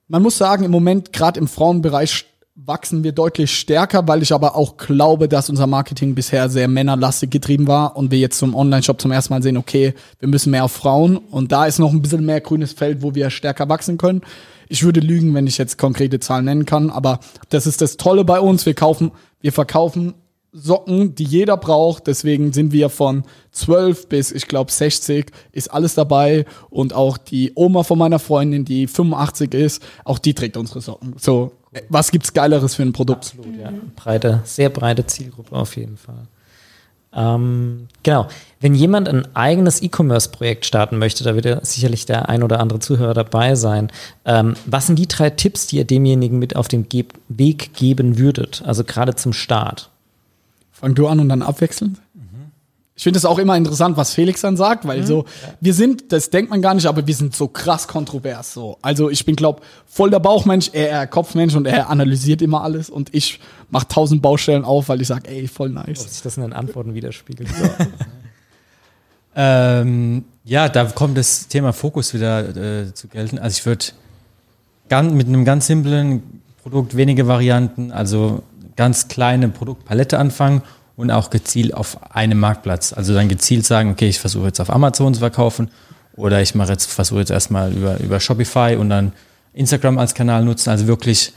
[0.07, 2.25] Man muss sagen, im Moment, gerade im Frauenbereich,
[2.65, 7.29] wachsen wir deutlich stärker, weil ich aber auch glaube, dass unser Marketing bisher sehr männerlastig
[7.29, 10.65] getrieben war und wir jetzt zum Online-Shop zum ersten Mal sehen, okay, wir müssen mehr
[10.65, 13.97] auf Frauen und da ist noch ein bisschen mehr grünes Feld, wo wir stärker wachsen
[13.97, 14.21] können.
[14.67, 18.25] Ich würde lügen, wenn ich jetzt konkrete Zahlen nennen kann, aber das ist das Tolle
[18.25, 18.65] bei uns.
[18.65, 20.13] Wir kaufen, wir verkaufen
[20.51, 22.07] Socken, die jeder braucht.
[22.07, 26.45] Deswegen sind wir von 12 bis, ich glaube, 60 ist alles dabei.
[26.69, 31.15] Und auch die Oma von meiner Freundin, die 85 ist, auch die trägt unsere Socken.
[31.17, 33.33] So, äh, was gibt's Geileres für ein Produkt?
[33.33, 33.71] Absolut, ja.
[33.95, 36.27] Breite, sehr breite Zielgruppe auf jeden Fall.
[37.11, 38.27] Ähm, genau.
[38.59, 42.79] Wenn jemand ein eigenes E-Commerce-Projekt starten möchte, da wird ja sicherlich der ein oder andere
[42.79, 43.91] Zuhörer dabei sein.
[44.25, 48.17] Ähm, was sind die drei Tipps, die ihr demjenigen mit auf den Ge Weg geben
[48.17, 48.61] würdet?
[48.65, 49.89] Also gerade zum Start.
[50.79, 51.99] Fang du an und dann abwechselnd.
[52.99, 55.05] Ich finde es auch immer interessant, was Felix dann sagt, weil mhm.
[55.05, 55.25] so,
[55.61, 58.53] wir sind, das denkt man gar nicht, aber wir sind so krass kontrovers.
[58.53, 58.77] So.
[58.81, 62.89] Also ich bin, glaub, voll der Bauchmensch, er, er Kopfmensch und er analysiert immer alles
[62.89, 63.39] und ich
[63.69, 66.01] mache tausend Baustellen auf, weil ich sage, ey, voll nice.
[66.01, 67.47] Ob sich das in den Antworten widerspiegelt.
[69.33, 73.39] ähm, ja, da kommt das Thema Fokus wieder äh, zu gelten.
[73.39, 78.43] Also ich würde mit einem ganz simplen Produkt, wenige Varianten, also
[78.79, 80.61] ganz kleine Produktpalette anfangen
[80.95, 82.93] und auch gezielt auf einem Marktplatz.
[82.93, 85.69] Also dann gezielt sagen, okay, ich versuche jetzt auf Amazon zu verkaufen
[86.13, 89.11] oder ich mache jetzt, versuche jetzt erstmal über, über Shopify und dann
[89.51, 90.69] Instagram als Kanal nutzen.
[90.69, 91.33] Also wirklich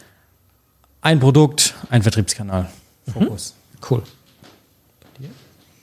[1.00, 2.68] ein Produkt, ein Vertriebskanal.
[3.06, 3.12] Mhm.
[3.12, 3.54] Fokus.
[3.72, 3.86] Mhm.
[3.90, 4.02] Cool.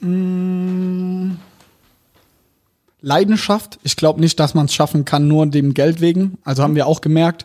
[0.00, 1.36] Mmh.
[3.02, 3.78] Leidenschaft.
[3.82, 6.38] Ich glaube nicht, dass man es schaffen kann, nur dem Geld wegen.
[6.42, 7.44] Also haben wir auch gemerkt,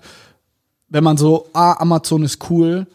[0.87, 2.87] wenn man so, ah, Amazon ist cool,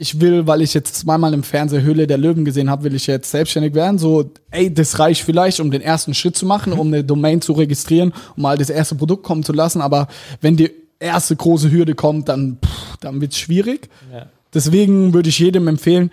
[0.00, 3.08] ich will, weil ich jetzt zweimal im Fernsehen Höhle der Löwen gesehen habe, will ich
[3.08, 3.98] jetzt selbstständig werden.
[3.98, 7.52] So, ey, das reicht vielleicht, um den ersten Schritt zu machen, um eine Domain zu
[7.52, 9.82] registrieren, um mal das erste Produkt kommen zu lassen.
[9.82, 10.06] Aber
[10.40, 13.88] wenn die erste große Hürde kommt, dann, pff, dann wird's schwierig.
[14.12, 14.26] Ja.
[14.54, 16.12] Deswegen würde ich jedem empfehlen,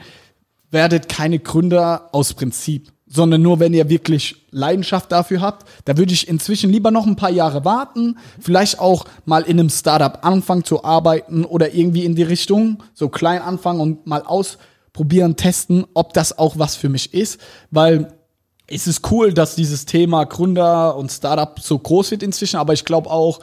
[0.72, 5.68] werdet keine Gründer aus Prinzip sondern nur, wenn ihr wirklich Leidenschaft dafür habt.
[5.86, 9.70] Da würde ich inzwischen lieber noch ein paar Jahre warten, vielleicht auch mal in einem
[9.70, 15.36] Startup anfangen zu arbeiten oder irgendwie in die Richtung, so klein anfangen und mal ausprobieren,
[15.38, 17.40] testen, ob das auch was für mich ist,
[17.72, 18.14] weil
[18.68, 22.84] es ist cool, dass dieses Thema Gründer und Startup so groß wird inzwischen, aber ich
[22.84, 23.40] glaube auch,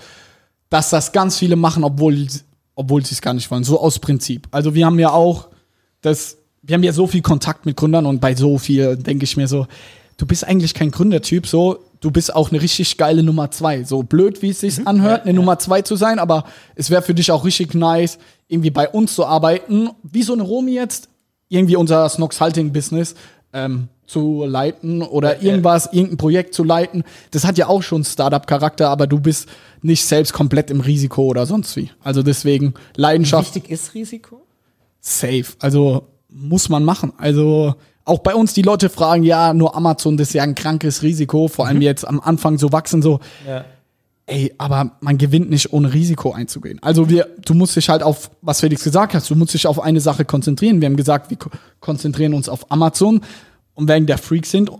[0.68, 2.26] dass das ganz viele machen, obwohl,
[2.74, 4.48] obwohl sie es gar nicht wollen, so aus Prinzip.
[4.50, 5.48] Also wir haben ja auch
[6.00, 9.36] das wir haben ja so viel Kontakt mit Gründern und bei so viel denke ich
[9.36, 9.66] mir so,
[10.16, 13.84] du bist eigentlich kein Gründertyp, so, du bist auch eine richtig geile Nummer zwei.
[13.84, 14.86] So blöd, wie es sich mhm.
[14.86, 15.36] anhört, eine ja.
[15.36, 16.44] Nummer zwei zu sein, aber
[16.76, 20.42] es wäre für dich auch richtig nice, irgendwie bei uns zu arbeiten, wie so eine
[20.42, 21.08] Romi jetzt,
[21.48, 23.14] irgendwie unser Snox Halting Business
[23.52, 27.02] ähm, zu leiten oder irgendwas, irgendein Projekt zu leiten.
[27.30, 29.48] Das hat ja auch schon Startup-Charakter, aber du bist
[29.80, 31.90] nicht selbst komplett im Risiko oder sonst wie.
[32.02, 33.54] Also deswegen Leidenschaft.
[33.54, 34.42] Wie wichtig ist Risiko?
[35.00, 35.46] Safe.
[35.58, 37.12] Also muss man machen.
[37.16, 41.02] Also auch bei uns die Leute fragen, ja, nur Amazon, das ist ja ein krankes
[41.02, 41.82] Risiko, vor allem mhm.
[41.82, 43.20] jetzt am Anfang so wachsen, so.
[43.46, 43.64] Ja.
[44.26, 46.78] Ey, aber man gewinnt nicht, ohne Risiko einzugehen.
[46.80, 49.80] Also wir, du musst dich halt auf, was Felix gesagt hat, du musst dich auf
[49.80, 50.80] eine Sache konzentrieren.
[50.80, 51.38] Wir haben gesagt, wir
[51.80, 53.20] konzentrieren uns auf Amazon
[53.74, 54.70] und wenn der Freaks sind,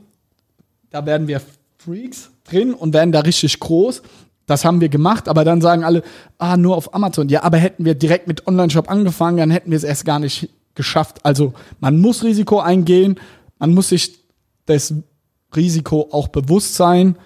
[0.91, 1.41] da werden wir
[1.79, 4.03] Freaks drin und werden da richtig groß.
[4.47, 6.03] Das haben wir gemacht, aber dann sagen alle,
[6.39, 7.29] ah, nur auf Amazon.
[7.29, 10.51] Ja, aber hätten wir direkt mit Online-Shop angefangen, dann hätten wir es erst gar nicht
[10.75, 11.25] geschafft.
[11.25, 13.19] Also man muss Risiko eingehen,
[13.59, 14.19] man muss sich
[14.67, 14.95] das
[15.55, 17.17] Risiko auch bewusst sein,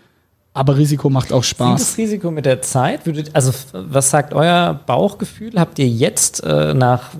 [0.56, 1.80] aber Risiko macht auch Spaß.
[1.80, 3.02] das Risiko mit der Zeit?
[3.34, 5.52] Also was sagt euer Bauchgefühl?
[5.56, 7.10] Habt ihr jetzt äh, nach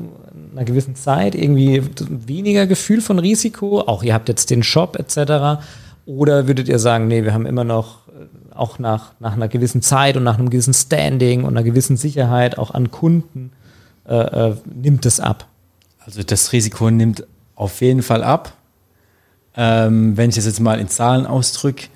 [0.53, 3.81] einer gewissen Zeit irgendwie weniger Gefühl von Risiko?
[3.83, 5.62] Auch ihr habt jetzt den Shop etc.
[6.07, 9.83] Oder würdet ihr sagen, nee, wir haben immer noch äh, auch nach, nach einer gewissen
[9.83, 13.53] Zeit und nach einem gewissen Standing und einer gewissen Sicherheit auch an Kunden
[14.09, 15.47] äh, äh nimmt es ab?
[16.07, 18.57] Also das Risiko nimmt auf jeden Fall ab.
[19.57, 21.88] Ähm, wenn ich das jetzt mal in Zahlen ausdrücke,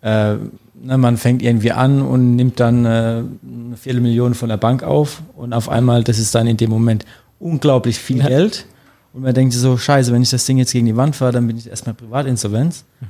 [0.00, 4.82] äh, ne, man fängt irgendwie an und nimmt dann äh, eine Viertelmillion von der Bank
[4.82, 7.04] auf und auf einmal, das ist dann in dem Moment
[7.38, 8.28] unglaublich viel ja.
[8.28, 8.66] Geld.
[9.12, 11.46] Und man denkt so, scheiße, wenn ich das Ding jetzt gegen die Wand fahre, dann
[11.46, 12.84] bin ich erstmal Privatinsolvenz.
[13.00, 13.06] Mhm.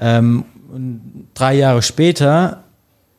[0.00, 2.64] Ähm, und drei Jahre später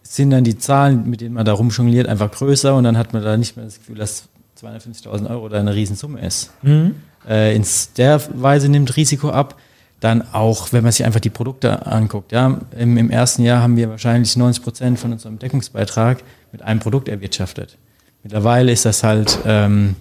[0.03, 3.23] sind dann die Zahlen, mit denen man da rumjongliert, einfach größer und dann hat man
[3.23, 4.27] da nicht mehr das Gefühl, dass
[4.65, 6.51] 250.000 Euro da eine Riesensumme ist.
[6.61, 6.95] Mhm.
[7.27, 7.65] Äh, in
[7.97, 9.55] der Weise nimmt Risiko ab.
[10.01, 12.31] Dann auch, wenn man sich einfach die Produkte anguckt.
[12.31, 16.79] Ja, im, im ersten Jahr haben wir wahrscheinlich 90 Prozent von unserem Deckungsbeitrag mit einem
[16.79, 17.77] Produkt erwirtschaftet.
[18.21, 19.95] Mittlerweile ist das halt ähm,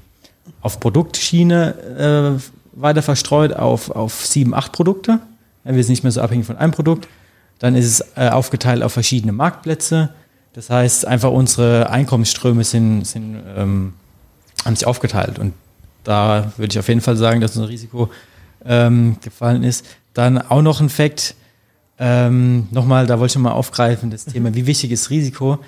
[0.60, 5.20] auf Produktschiene äh, weiter verstreut auf, auf sieben, acht Produkte.
[5.64, 7.08] Ja, wir sind nicht mehr so abhängig von einem Produkt.
[7.58, 10.10] Dann ist es äh, aufgeteilt auf verschiedene Marktplätze.
[10.54, 13.94] Das heißt, einfach unsere Einkommensströme sind, sind ähm,
[14.64, 15.38] haben sich aufgeteilt.
[15.38, 15.52] Und
[16.04, 18.10] da würde ich auf jeden Fall sagen, dass ein Risiko
[18.64, 19.86] ähm, gefallen ist.
[20.12, 21.34] Dann auch noch ein Fakt,
[21.98, 25.58] ähm, nochmal, da wollte ich nochmal aufgreifen, das Thema, wie wichtig ist Risiko?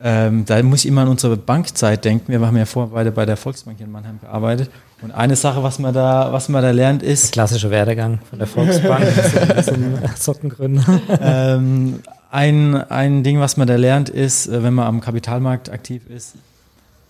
[0.00, 2.30] Ähm, da muss ich immer an unsere Bankzeit denken.
[2.30, 4.70] Wir haben ja vorher beide bei der Volksbank in Mannheim gearbeitet.
[5.00, 7.24] Und eine Sache, was man da, was man da lernt, ist.
[7.24, 9.06] Der klassische Werdegang von der Volksbank
[9.64, 11.00] zum Sockengründer.
[11.20, 16.02] ähm, ein, ein Ding, was man da lernt, ist, äh, wenn man am Kapitalmarkt aktiv
[16.08, 16.34] ist,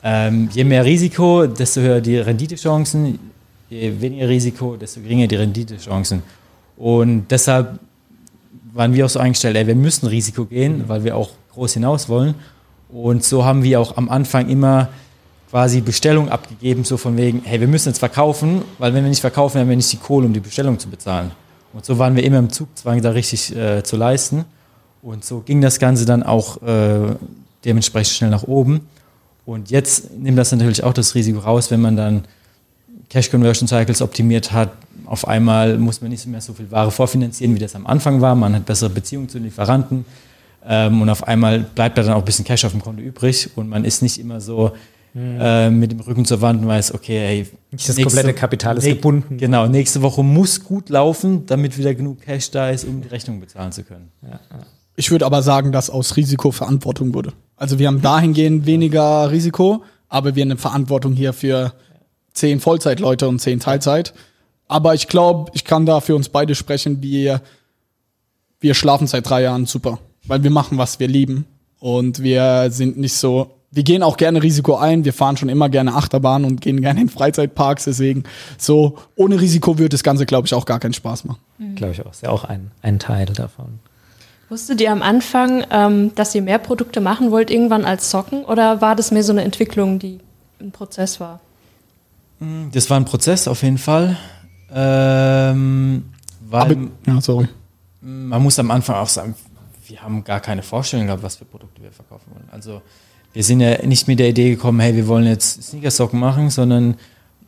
[0.02, 3.18] ähm, je mehr Risiko, desto höher die Renditechancen.
[3.68, 6.22] Je weniger Risiko, desto geringer die Renditechancen.
[6.76, 7.78] Und deshalb
[8.72, 12.08] waren wir auch so eingestellt, ey, wir müssen Risiko gehen, weil wir auch groß hinaus
[12.08, 12.34] wollen.
[12.88, 14.88] Und so haben wir auch am Anfang immer
[15.50, 19.20] quasi Bestellung abgegeben, so von wegen, hey, wir müssen jetzt verkaufen, weil wenn wir nicht
[19.20, 21.30] verkaufen, haben wir nicht die Kohle, um die Bestellung zu bezahlen.
[21.72, 24.44] Und so waren wir immer im Zugzwang, da richtig äh, zu leisten.
[25.02, 27.14] Und so ging das Ganze dann auch äh,
[27.64, 28.80] dementsprechend schnell nach oben.
[29.46, 32.24] Und jetzt nimmt das natürlich auch das Risiko raus, wenn man dann
[33.08, 34.72] Cash Conversion Cycles optimiert hat.
[35.06, 38.34] Auf einmal muss man nicht mehr so viel Ware vorfinanzieren, wie das am Anfang war.
[38.34, 40.04] Man hat bessere Beziehungen zu den Lieferanten.
[40.68, 43.50] Ähm, und auf einmal bleibt da dann auch ein bisschen Cash auf dem Konto übrig.
[43.54, 44.72] Und man ist nicht immer so
[45.14, 45.38] mhm.
[45.40, 48.84] äh, mit dem Rücken zur Wand und weiß, okay, ey, nicht das komplette Kapital ist
[48.84, 49.38] gebunden.
[49.38, 53.38] Genau, nächste Woche muss gut laufen, damit wieder genug Cash da ist, um die Rechnung
[53.38, 54.10] bezahlen zu können.
[54.22, 54.40] Ja,
[54.96, 57.32] Ich würde aber sagen, dass aus Risiko Verantwortung wurde.
[57.56, 61.74] Also wir haben dahingehend weniger Risiko, aber wir haben eine Verantwortung hier für
[62.32, 64.14] zehn Vollzeitleute und zehn Teilzeit.
[64.68, 67.40] Aber ich glaube, ich kann da für uns beide sprechen, wir,
[68.60, 71.46] wir schlafen seit drei Jahren super, weil wir machen, was wir lieben.
[71.78, 75.04] Und wir sind nicht so, wir gehen auch gerne Risiko ein.
[75.04, 77.84] Wir fahren schon immer gerne Achterbahn und gehen gerne in Freizeitparks.
[77.84, 78.24] Deswegen,
[78.58, 81.40] so ohne Risiko wird das Ganze, glaube ich, auch gar keinen Spaß machen.
[81.58, 81.74] Mhm.
[81.74, 82.12] Glaube ich auch.
[82.12, 83.78] Ist ja auch ein, ein Teil davon.
[84.48, 88.44] Wusstet ihr am Anfang, ähm, dass ihr mehr Produkte machen wollt, irgendwann als Socken?
[88.44, 90.20] Oder war das mehr so eine Entwicklung, die
[90.60, 91.40] ein Prozess war?
[92.38, 94.16] Mm, das war ein Prozess auf jeden Fall.
[94.72, 96.04] Ähm,
[96.48, 97.48] weil Aber, ja, sorry.
[98.00, 99.34] Man muss am Anfang auch sagen,
[99.88, 102.48] wir haben gar keine Vorstellung gehabt, was für Produkte wir verkaufen wollen.
[102.52, 102.82] Also
[103.32, 106.96] wir sind ja nicht mit der Idee gekommen, hey, wir wollen jetzt Sneakersocken machen, sondern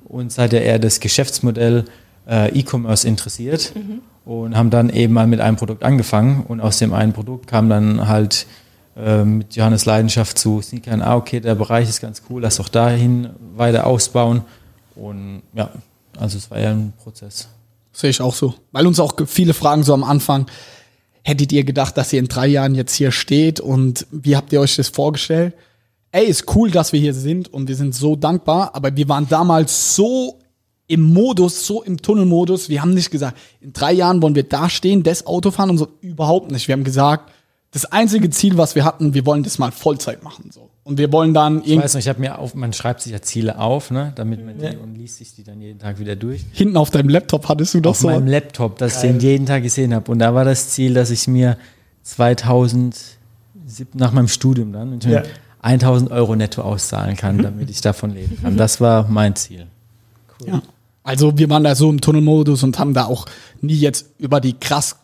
[0.05, 1.85] uns hat ja eher das Geschäftsmodell
[2.29, 4.01] äh, E-Commerce interessiert mhm.
[4.29, 7.71] Und haben dann eben mal mit einem Produkt angefangen und aus dem einen Produkt kam
[7.71, 8.47] dann halt
[8.95, 12.69] äh, mit Johannes Leidenschaft zu Sneakern, ah okay, der Bereich ist ganz cool, lass doch
[12.69, 14.43] dahin weiter ausbauen
[14.95, 15.71] und ja,
[16.19, 17.49] also es war ja ein Prozess.
[17.91, 18.53] Sehe ich auch so.
[18.71, 20.45] Weil uns auch viele Fragen so am Anfang,
[21.23, 24.61] hättet ihr gedacht, dass ihr in drei Jahren jetzt hier steht und wie habt ihr
[24.61, 25.55] euch das vorgestellt?
[26.12, 29.27] Ey, ist cool, dass wir hier sind und wir sind so dankbar, aber wir waren
[29.27, 30.38] damals so
[30.88, 32.68] im Modus, so im Tunnelmodus.
[32.68, 35.79] Wir haben nicht gesagt, in drei Jahren wollen wir da stehen, das Auto fahren und
[35.79, 35.88] so.
[36.01, 36.66] Überhaupt nicht.
[36.66, 37.31] Wir haben gesagt,
[37.70, 40.51] das einzige Ziel, was wir hatten, wir wollen das mal Vollzeit machen.
[40.51, 40.70] So.
[40.85, 43.20] Und wir wollen dann Ich weiß noch, ich habe mir auf, man schreibt sich ja
[43.20, 44.70] Ziele auf, ne, damit man ja.
[44.70, 46.46] die und liest sich die dann jeden Tag wieder durch.
[46.53, 48.09] Hinten auf deinem Laptop hattest du doch auf so.
[48.09, 49.05] Auf meinem Laptop, dass Geil.
[49.05, 50.11] ich den jeden Tag gesehen habe.
[50.11, 51.59] Und da war das Ziel, dass ich mir
[52.05, 53.18] 2007
[53.92, 55.22] nach meinem Studium dann ja.
[55.61, 58.57] 1000 Euro netto auszahlen kann, damit ich davon leben kann.
[58.57, 59.66] Das war mein Ziel.
[60.40, 60.48] Cool.
[60.48, 60.62] Ja.
[61.09, 63.25] Also wir waren da so im Tunnelmodus und haben da auch
[63.62, 64.97] nie jetzt über die krass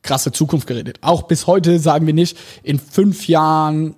[0.00, 0.96] krasse Zukunft geredet.
[1.02, 3.94] Auch bis heute sagen wir nicht, in fünf Jahren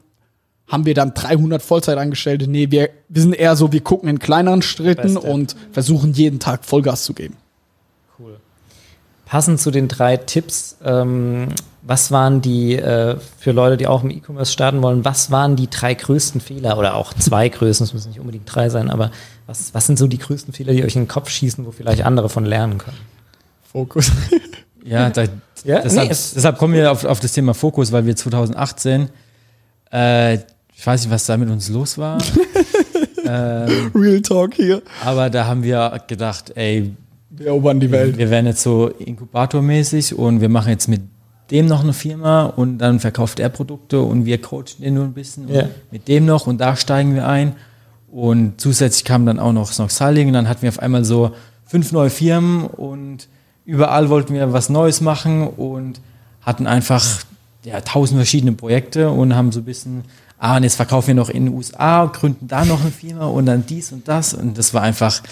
[0.67, 2.51] haben wir dann 300 Vollzeitangestellte.
[2.51, 5.21] Nee, wir, wir sind eher so, wir gucken in kleineren Schritten Beste.
[5.21, 7.37] und versuchen jeden Tag Vollgas zu geben.
[8.19, 8.41] Cool.
[9.25, 11.51] Passend zu den drei Tipps, ähm,
[11.83, 15.71] was waren die, äh, für Leute, die auch im E-Commerce starten wollen, was waren die
[15.71, 19.13] drei größten Fehler oder auch zwei größten, es müssen nicht unbedingt drei sein, aber
[19.53, 22.05] was, was sind so die größten Fehler, die euch in den Kopf schießen, wo vielleicht
[22.05, 22.99] andere von lernen können?
[23.71, 24.11] Fokus.
[24.85, 25.23] Ja, da,
[25.63, 25.81] ja?
[25.81, 29.09] Deshalb, nee, deshalb, kommen wir auf, auf, das Thema Fokus, weil wir 2018,
[29.93, 32.19] äh, ich weiß nicht, was da mit uns los war.
[33.25, 34.83] ähm, Real Talk hier.
[35.05, 36.97] Aber da haben wir gedacht, ey,
[37.31, 38.19] wir erobern die Welt.
[38.19, 41.03] Wir werden jetzt so inkubatormäßig und wir machen jetzt mit
[41.53, 45.13] dem noch eine Firma und dann verkauft er Produkte und wir coachen den nur ein
[45.13, 45.69] bisschen ja.
[45.93, 47.55] mit dem noch und da steigen wir ein.
[48.13, 51.31] Und zusätzlich kam dann auch noch Snoxaling und dann hatten wir auf einmal so
[51.65, 53.27] fünf neue Firmen und
[53.65, 55.99] überall wollten wir was Neues machen und
[56.43, 57.23] hatten einfach
[57.65, 60.05] ja, tausend verschiedene Projekte und haben so ein bisschen,
[60.39, 63.47] ah, und jetzt verkaufen wir noch in den USA, gründen da noch eine Firma und
[63.47, 64.35] dann dies und das.
[64.35, 65.23] Und das war einfach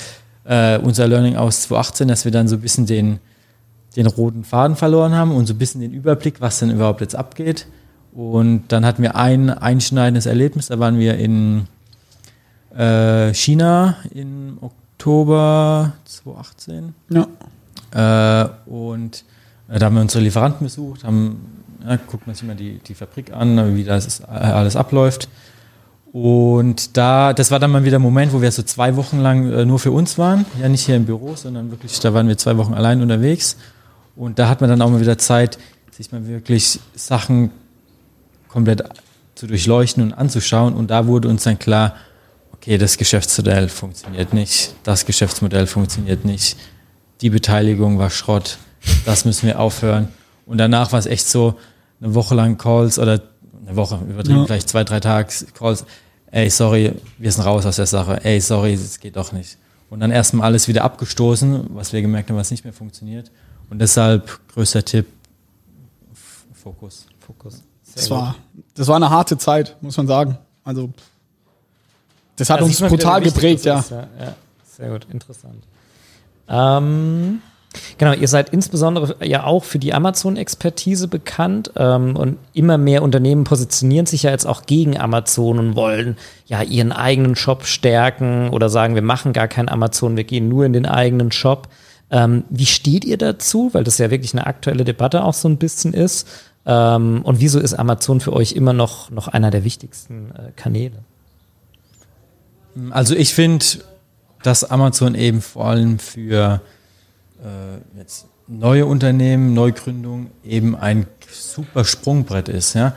[0.44, 3.18] äh, unser Learning aus 2018, dass wir dann so ein bisschen den,
[3.94, 7.14] den roten Faden verloren haben und so ein bisschen den Überblick, was denn überhaupt jetzt
[7.14, 7.66] abgeht.
[8.14, 11.66] Und dann hatten wir ein einschneidendes Erlebnis, da waren wir in
[12.76, 16.94] äh, China im Oktober 2018.
[17.10, 18.44] Ja.
[18.44, 19.24] Äh, und
[19.68, 22.94] äh, da haben wir unsere Lieferanten besucht, haben, ja, guckt man sich mal die, die
[22.94, 25.28] Fabrik an, wie das alles abläuft.
[26.12, 29.52] Und da, das war dann mal wieder ein Moment, wo wir so zwei Wochen lang
[29.52, 30.44] äh, nur für uns waren.
[30.60, 33.56] Ja, nicht hier im Büro, sondern wirklich, da waren wir zwei Wochen allein unterwegs.
[34.16, 35.58] Und da hat man dann auch mal wieder Zeit,
[35.92, 37.50] sich mal wirklich Sachen
[38.48, 38.82] komplett
[39.36, 40.74] zu durchleuchten und anzuschauen.
[40.74, 41.94] Und da wurde uns dann klar,
[42.60, 46.56] okay, das Geschäftsmodell funktioniert nicht, das Geschäftsmodell funktioniert nicht
[47.20, 48.58] die Beteiligung war Schrott,
[49.04, 50.08] das müssen wir aufhören.
[50.46, 51.58] Und danach war es echt so,
[52.00, 53.20] eine Woche lang Calls oder
[53.66, 54.46] eine Woche, übertrieben, ja.
[54.46, 55.84] vielleicht zwei, drei Tage Calls.
[56.30, 58.24] Ey, sorry, wir sind raus aus der Sache.
[58.24, 59.58] Ey, sorry, das geht doch nicht.
[59.90, 63.30] Und dann erstmal alles wieder abgestoßen, was wir gemerkt haben, was nicht mehr funktioniert.
[63.68, 65.06] Und deshalb größter Tipp,
[66.54, 67.06] Fokus.
[67.18, 67.62] Fokus.
[67.94, 68.36] Das war,
[68.74, 70.38] das war eine harte Zeit, muss man sagen.
[70.62, 70.90] Also,
[72.40, 73.78] das hat Da uns wieder, brutal wie wichtig geprägt, ja.
[73.78, 74.08] ist, ja.
[74.18, 74.34] ja.
[74.64, 75.64] Sehr gut, interessant.
[76.48, 77.42] Ähm,
[77.98, 83.44] genau, ihr seid insbesondere ja auch für die Amazon-Expertise bekannt ähm, und immer mehr Unternehmen
[83.44, 88.68] positionieren sich ja jetzt auch gegen Amazon und wollen ja ihren eigenen Shop stärken oder
[88.68, 91.68] sagen, wir machen gar kein Amazon, wir gehen nur in den eigenen Shop.
[92.10, 93.70] Ähm, wie steht ihr dazu?
[93.72, 96.26] Weil das ja wirklich eine aktuelle Debatte auch so ein bisschen ist.
[96.66, 101.04] Ähm, und wieso ist Amazon für euch immer noch, noch einer der wichtigsten äh, Kanäle?
[102.90, 103.64] Also ich finde,
[104.42, 106.60] dass Amazon eben vor allem für
[107.42, 112.74] äh, jetzt neue Unternehmen, Neugründungen eben ein super Sprungbrett ist.
[112.74, 112.94] Ja?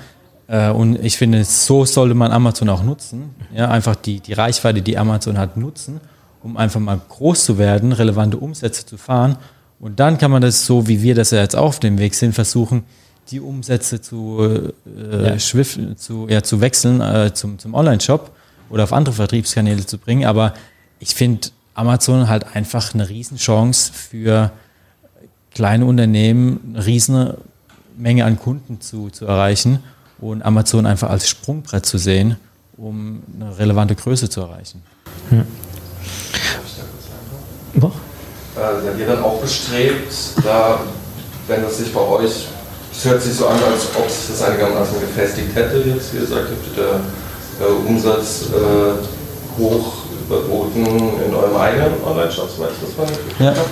[0.48, 3.36] Äh, und ich finde, so sollte man Amazon auch nutzen.
[3.54, 3.70] Ja?
[3.70, 6.00] Einfach die, die Reichweite, die Amazon hat, nutzen,
[6.42, 9.38] um einfach mal groß zu werden, relevante Umsätze zu fahren.
[9.80, 12.16] Und dann kann man das so, wie wir das ja jetzt auch auf dem Weg
[12.16, 12.84] sind, versuchen,
[13.30, 15.38] die Umsätze zu, äh, Ja.
[15.96, 18.32] zu, ja, zu wechseln äh, zum, zum Online-Shop
[18.74, 20.26] oder auf andere Vertriebskanäle zu bringen.
[20.26, 20.56] Aber
[21.00, 24.52] ich finde Amazon halt einfach eine Riesenchance für
[25.54, 27.36] kleine Unternehmen, eine riesen
[27.96, 29.84] Menge an Kunden zu, zu erreichen
[30.18, 32.38] und Amazon einfach als Sprungbrett zu sehen,
[32.76, 34.82] um eine relevante Größe zu erreichen.
[37.76, 37.92] Boah.
[38.56, 40.12] Äh, seid ihr dann auch bestrebt,
[40.44, 40.80] da,
[41.48, 42.48] wenn das sich bei euch,
[42.92, 46.26] es hört sich so an, als ob sich das einigermaßen gefestigt hätte, jetzt, wie ihr
[46.26, 47.02] sagt, habt ihr
[47.70, 49.94] Umsatz äh, hoch
[50.28, 50.86] überboten
[51.26, 53.52] in eurem eigenen Online-Shop, soweit ich das mal Ja.
[53.52, 53.70] habe.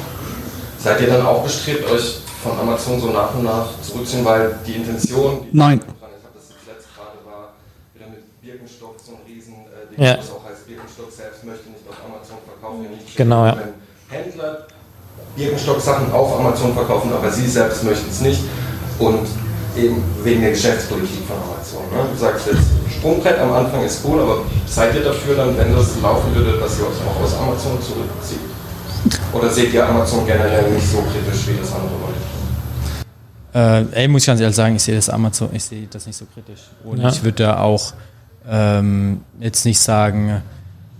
[0.80, 4.74] Seid ihr dann auch bestrebt, euch von Amazon so nach und nach zurückzuziehen, weil die
[4.74, 5.80] Intention, die Nein.
[5.80, 7.54] dran ist, hab das jetzt letzt gerade war,
[7.94, 10.18] wieder mit Birkenstock so ein riesen äh, Ding, Ja.
[10.18, 13.56] was auch heißt, Birkenstock selbst möchte nicht auf Amazon verkaufen, nicht Genau, ja.
[13.58, 13.74] wenn
[14.10, 14.66] Händler
[15.36, 18.42] Birkenstock-Sachen auf Amazon verkaufen, aber sie selbst möchten es nicht.
[19.00, 19.28] Und
[19.78, 21.84] eben wegen der Geschäftspolitik von Amazon.
[21.92, 22.10] Ne?
[22.12, 26.00] Du sagst jetzt, Sprungbrett am Anfang ist cool, aber seid ihr dafür dann, wenn das
[26.02, 28.40] laufen würde, dass ihr euch auch aus Amazon zurückzieht?
[29.34, 33.88] Oder seht ihr Amazon generell nicht so kritisch, wie das andere Leute?
[33.94, 36.16] Äh, ey, muss ich ganz ehrlich sagen, ich sehe das Amazon, ich sehe das nicht
[36.18, 36.62] so kritisch.
[36.84, 37.10] Und Ja.
[37.10, 37.94] ich würde da auch
[38.50, 40.42] ähm, jetzt nicht sagen,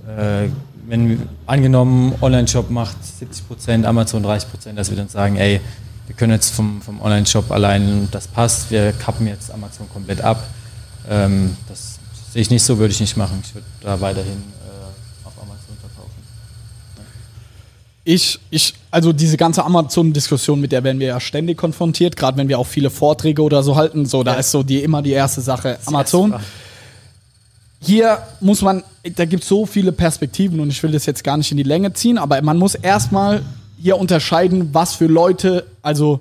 [0.08, 0.48] äh,
[0.88, 5.62] wenn angenommen Online-Shop macht 70%, Amazon 30%, dass wir dann sagen, ey,
[6.12, 10.44] wir können jetzt vom, vom Online-Shop allein, das passt, wir kappen jetzt Amazon komplett ab.
[11.10, 12.00] Ähm, das
[12.34, 13.42] sehe ich nicht so, würde ich nicht machen.
[13.46, 16.12] Ich würde da weiterhin äh, auf Amazon verkaufen.
[18.04, 22.50] Ich, ich, also diese ganze Amazon-Diskussion, mit der werden wir ja ständig konfrontiert, gerade wenn
[22.50, 24.06] wir auch viele Vorträge oder so halten.
[24.06, 26.36] So, da ist so die immer die erste Sache Amazon.
[27.80, 28.84] Hier muss man,
[29.16, 31.64] da gibt es so viele Perspektiven und ich will das jetzt gar nicht in die
[31.64, 33.44] Länge ziehen, aber man muss erstmal
[33.82, 36.20] hier unterscheiden, was für Leute, also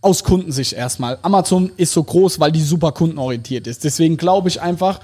[0.00, 1.18] aus Kundensicht erstmal.
[1.22, 3.82] Amazon ist so groß, weil die super kundenorientiert ist.
[3.82, 5.00] Deswegen glaube ich einfach,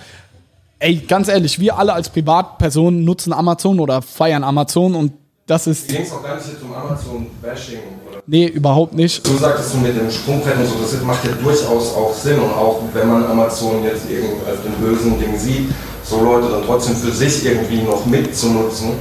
[0.78, 5.12] ey, ganz ehrlich, wir alle als Privatpersonen nutzen Amazon oder feiern Amazon und
[5.46, 5.90] das ist.
[5.92, 9.26] Es auch gar nicht jetzt um Amazon-Bashing oder Nee, überhaupt nicht.
[9.26, 12.38] Du sagtest du mit dem Sprungbrett und so, das macht ja durchaus auch Sinn.
[12.38, 15.70] Und auch wenn man Amazon jetzt irgendwie als den bösen Ding sieht,
[16.04, 18.92] so Leute dann trotzdem für sich irgendwie noch mitzunutzen,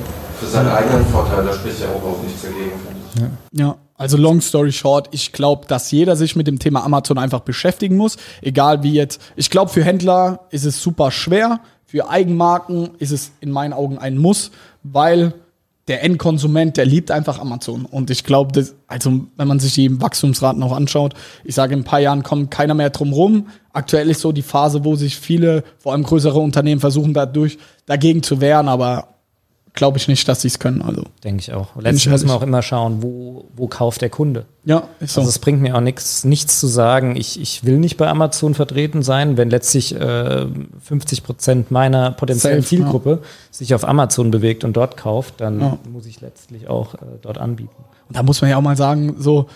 [0.42, 3.60] für seinen eigenen Vorteil, da spricht ja auch noch nichts dagegen, finde ich.
[3.60, 7.42] Ja, also long story short, ich glaube, dass jeder sich mit dem Thema Amazon einfach
[7.42, 8.18] beschäftigen muss.
[8.42, 9.22] Egal wie jetzt.
[9.36, 11.60] Ich glaube, für Händler ist es super schwer.
[11.86, 14.50] Für Eigenmarken ist es in meinen Augen ein Muss,
[14.82, 15.36] weil
[15.88, 17.86] der Endkonsument, der liebt einfach Amazon.
[17.86, 21.84] Und ich glaube, also wenn man sich die Wachstumsraten auch anschaut, ich sage, in ein
[21.84, 23.48] paar Jahren kommt keiner mehr drum rum.
[23.74, 28.24] Aktuell ist so die Phase, wo sich viele, vor allem größere Unternehmen, versuchen dadurch dagegen
[28.24, 29.11] zu wehren, aber
[29.74, 30.82] glaube ich nicht, dass sie es können.
[30.82, 31.76] Also Denke ich auch.
[31.78, 32.42] ich Letztlich muss man ehrlich.
[32.42, 34.46] auch immer schauen, wo, wo kauft der Kunde.
[34.66, 35.22] ja, ist so.
[35.22, 38.54] Also es bringt mir auch nichts, nichts zu sagen, ich, ich will nicht bei Amazon
[38.54, 40.46] vertreten sein, wenn letztlich äh,
[40.82, 45.78] 50 Prozent meiner potenziellen Safe, Zielgruppe sich auf Amazon bewegt und dort kauft, dann Ja.
[45.90, 47.76] muss ich letztlich auch äh, dort anbieten.
[48.10, 49.48] Und da muss man ja auch mal sagen, so,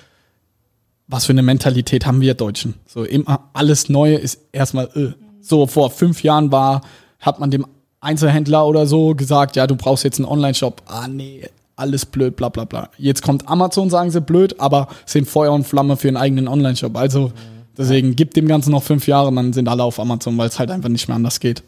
[1.07, 2.75] was für eine Mentalität haben wir Deutschen?
[2.87, 5.11] So, immer alles Neue ist erstmal, äh.
[5.41, 6.81] so vor fünf Jahren war,
[7.19, 7.67] hat man dem
[8.05, 10.81] Einzelhändler oder so gesagt, ja, du brauchst jetzt einen Online-Shop.
[10.85, 12.89] Ah, nee, alles blöd, bla, bla, bla.
[12.97, 16.95] Jetzt kommt Amazon, sagen sie blöd, aber sind Feuer und Flamme für einen eigenen Online-Shop.
[16.95, 17.31] Also,
[17.77, 20.71] deswegen gibt dem Ganzen noch fünf Jahre, dann sind alle auf Amazon, weil es halt
[20.71, 21.63] einfach nicht mehr anders geht.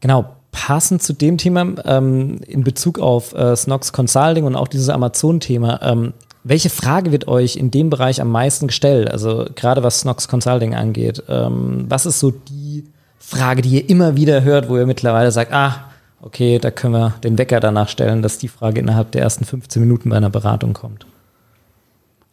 [0.00, 4.88] Genau, passend zu dem Thema ähm, in Bezug auf äh, Snox Consulting und auch dieses
[4.88, 6.12] Amazon-Thema, ähm,
[6.44, 9.10] welche Frage wird euch in dem Bereich am meisten gestellt?
[9.10, 11.22] Also gerade was Snox Consulting angeht.
[11.28, 12.84] Ähm, was ist so die
[13.24, 17.14] Frage, die ihr immer wieder hört, wo ihr mittlerweile sagt, ah, okay, da können wir
[17.22, 20.72] den Wecker danach stellen, dass die Frage innerhalb der ersten 15 Minuten bei einer Beratung
[20.72, 21.06] kommt?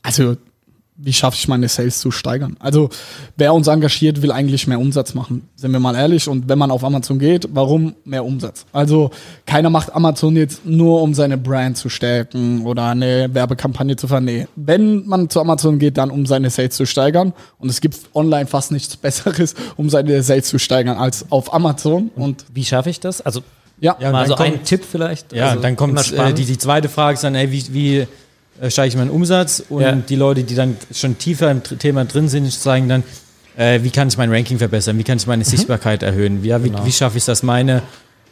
[0.02, 0.36] Also
[1.02, 2.58] wie schaffe ich meine Sales zu steigern?
[2.60, 2.90] Also,
[3.38, 5.48] wer uns engagiert, will eigentlich mehr Umsatz machen.
[5.56, 6.28] Sind wir mal ehrlich.
[6.28, 8.66] Und wenn man auf Amazon geht, warum mehr Umsatz?
[8.74, 9.10] Also,
[9.46, 14.26] keiner macht Amazon jetzt nur, um seine Brand zu stärken oder eine Werbekampagne zu fahren.
[14.26, 14.48] Nee.
[14.58, 17.34] Wenn man zu Amazon geht, dann um seine Sales zu steigern.
[17.60, 22.12] Und es gibt online fast nichts Besseres, um seine Sales zu steigern, als auf Amazon.
[22.16, 23.22] Und wie schaffe ich das?
[23.22, 23.42] Also,
[23.80, 25.32] ja, ja mal so ein Tipp vielleicht.
[25.32, 28.08] Ja, also dann kommt äh, die, die zweite Frage ist dann, ey, wie, wie
[28.68, 29.94] steige ich meinen Umsatz und ja.
[29.94, 33.04] die Leute, die dann schon tiefer im Thema drin sind, sagen dann,
[33.58, 35.48] äh, wie kann ich mein Ranking verbessern, wie kann ich meine mhm.
[35.48, 36.86] Sichtbarkeit erhöhen, wie, genau.
[36.86, 37.82] wie schaffe ich es, dass meine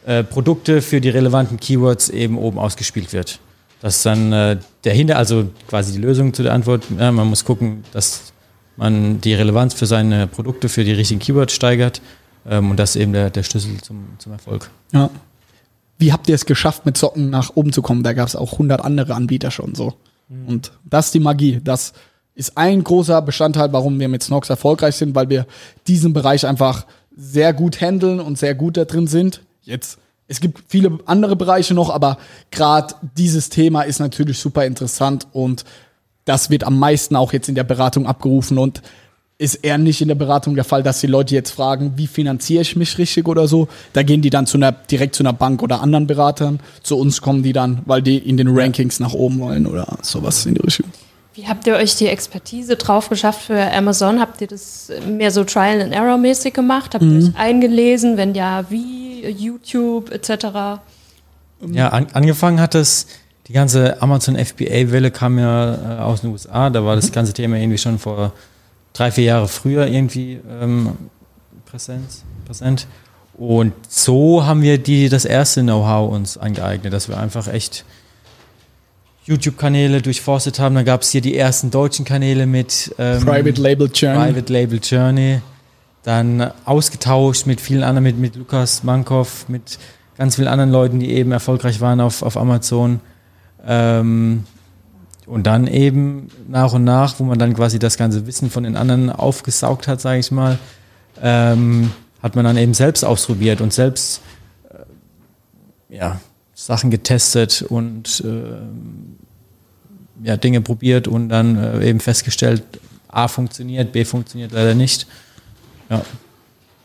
[0.06, 3.38] äh, Produkte für die relevanten Keywords eben oben ausgespielt wird.
[3.80, 6.84] Das ist dann äh, der Hinter, also quasi die Lösung zu der Antwort.
[6.98, 8.32] Ja, man muss gucken, dass
[8.76, 12.00] man die Relevanz für seine Produkte für die richtigen Keywords steigert
[12.48, 14.70] ähm, und das ist eben der, der Schlüssel zum, zum Erfolg.
[14.92, 15.10] Ja.
[15.98, 18.02] Wie habt ihr es geschafft, mit Socken nach oben zu kommen?
[18.02, 19.94] Da gab es auch 100 andere Anbieter schon so.
[20.28, 20.48] Mhm.
[20.48, 21.60] Und das ist die Magie.
[21.62, 21.92] Das
[22.34, 25.46] ist ein großer Bestandteil, warum wir mit Snox erfolgreich sind, weil wir
[25.86, 29.42] diesen Bereich einfach sehr gut handeln und sehr gut da drin sind.
[29.62, 29.98] Jetzt,
[30.28, 32.18] es gibt viele andere Bereiche noch, aber
[32.50, 35.64] gerade dieses Thema ist natürlich super interessant und
[36.24, 38.82] das wird am meisten auch jetzt in der Beratung abgerufen und
[39.38, 42.62] ist eher nicht in der Beratung der Fall, dass die Leute jetzt fragen, wie finanziere
[42.62, 43.68] ich mich richtig oder so.
[43.92, 46.58] Da gehen die dann zu einer, direkt zu einer Bank oder anderen Beratern.
[46.82, 50.44] Zu uns kommen die dann, weil die in den Rankings nach oben wollen oder sowas
[50.44, 50.86] in die Richtung.
[51.34, 54.18] Wie habt ihr euch die Expertise drauf geschafft für Amazon?
[54.18, 56.94] Habt ihr das mehr so Trial and Error mäßig gemacht?
[56.94, 57.20] Habt mhm.
[57.20, 58.16] ihr euch eingelesen?
[58.16, 58.98] Wenn ja, wie?
[59.26, 60.80] YouTube etc.?
[61.72, 63.06] Ja, an, angefangen hat es,
[63.46, 66.70] die ganze Amazon FBA-Welle kam ja äh, aus den USA.
[66.70, 67.14] Da war das mhm.
[67.14, 68.32] ganze Thema irgendwie schon vor
[68.98, 70.96] drei, vier Jahre früher irgendwie ähm,
[71.66, 72.86] Präsenz, präsent.
[73.34, 77.84] Und so haben wir die, das erste Know-how uns angeeignet, dass wir einfach echt
[79.26, 80.74] YouTube-Kanäle durchforstet haben.
[80.74, 84.32] Dann gab es hier die ersten deutschen Kanäle mit ähm, Private Label Journey.
[84.32, 85.40] Private Label Journey.
[86.02, 89.78] Dann ausgetauscht mit vielen anderen, mit, mit Lukas Mankow, mit
[90.16, 93.00] ganz vielen anderen Leuten, die eben erfolgreich waren auf, auf Amazon.
[93.64, 94.44] Ähm,
[95.28, 98.76] und dann eben nach und nach, wo man dann quasi das ganze Wissen von den
[98.76, 100.58] anderen aufgesaugt hat, sage ich mal,
[101.22, 104.22] ähm, hat man dann eben selbst ausprobiert und selbst
[104.70, 106.20] äh, ja,
[106.54, 112.62] Sachen getestet und äh, ja, Dinge probiert und dann äh, eben festgestellt,
[113.08, 115.06] A funktioniert, B funktioniert leider nicht.
[115.90, 116.02] Ja.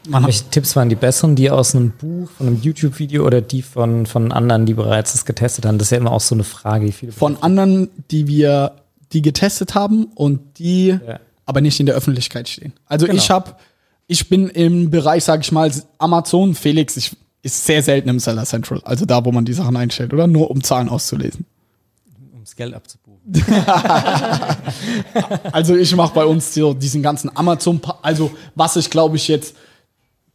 [0.07, 3.61] Man Welche Tipps waren die besseren, die aus einem Buch, von einem YouTube-Video oder die
[3.61, 5.77] von, von anderen, die bereits das getestet haben?
[5.77, 6.91] Das ist ja immer auch so eine Frage.
[7.11, 8.73] von anderen, die wir,
[9.13, 11.19] die getestet haben und die ja.
[11.45, 12.73] aber nicht in der Öffentlichkeit stehen.
[12.85, 13.17] Also genau.
[13.17, 13.55] ich habe,
[14.07, 18.43] ich bin im Bereich, sag ich mal, Amazon, Felix, ich, ist sehr selten im Seller
[18.45, 20.27] Central, also da, wo man die Sachen einstellt, oder?
[20.27, 21.45] Nur um Zahlen auszulesen.
[22.33, 23.21] Um das Geld abzubuchen.
[25.53, 29.55] also ich mache bei uns so diesen ganzen Amazon, also was ich glaube ich jetzt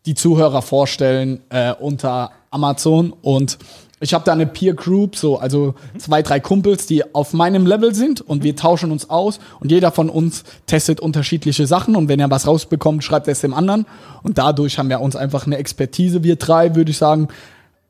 [0.09, 3.13] die Zuhörer vorstellen äh, unter Amazon.
[3.21, 3.59] Und
[4.01, 7.95] ich habe da eine Peer Group, so also zwei, drei Kumpels, die auf meinem Level
[7.95, 8.23] sind.
[8.23, 9.39] Und wir tauschen uns aus.
[9.61, 11.95] Und jeder von uns testet unterschiedliche Sachen.
[11.95, 13.85] Und wenn er was rausbekommt, schreibt er es dem anderen.
[14.23, 17.29] Und dadurch haben wir uns einfach eine Expertise, wir drei, würde ich sagen,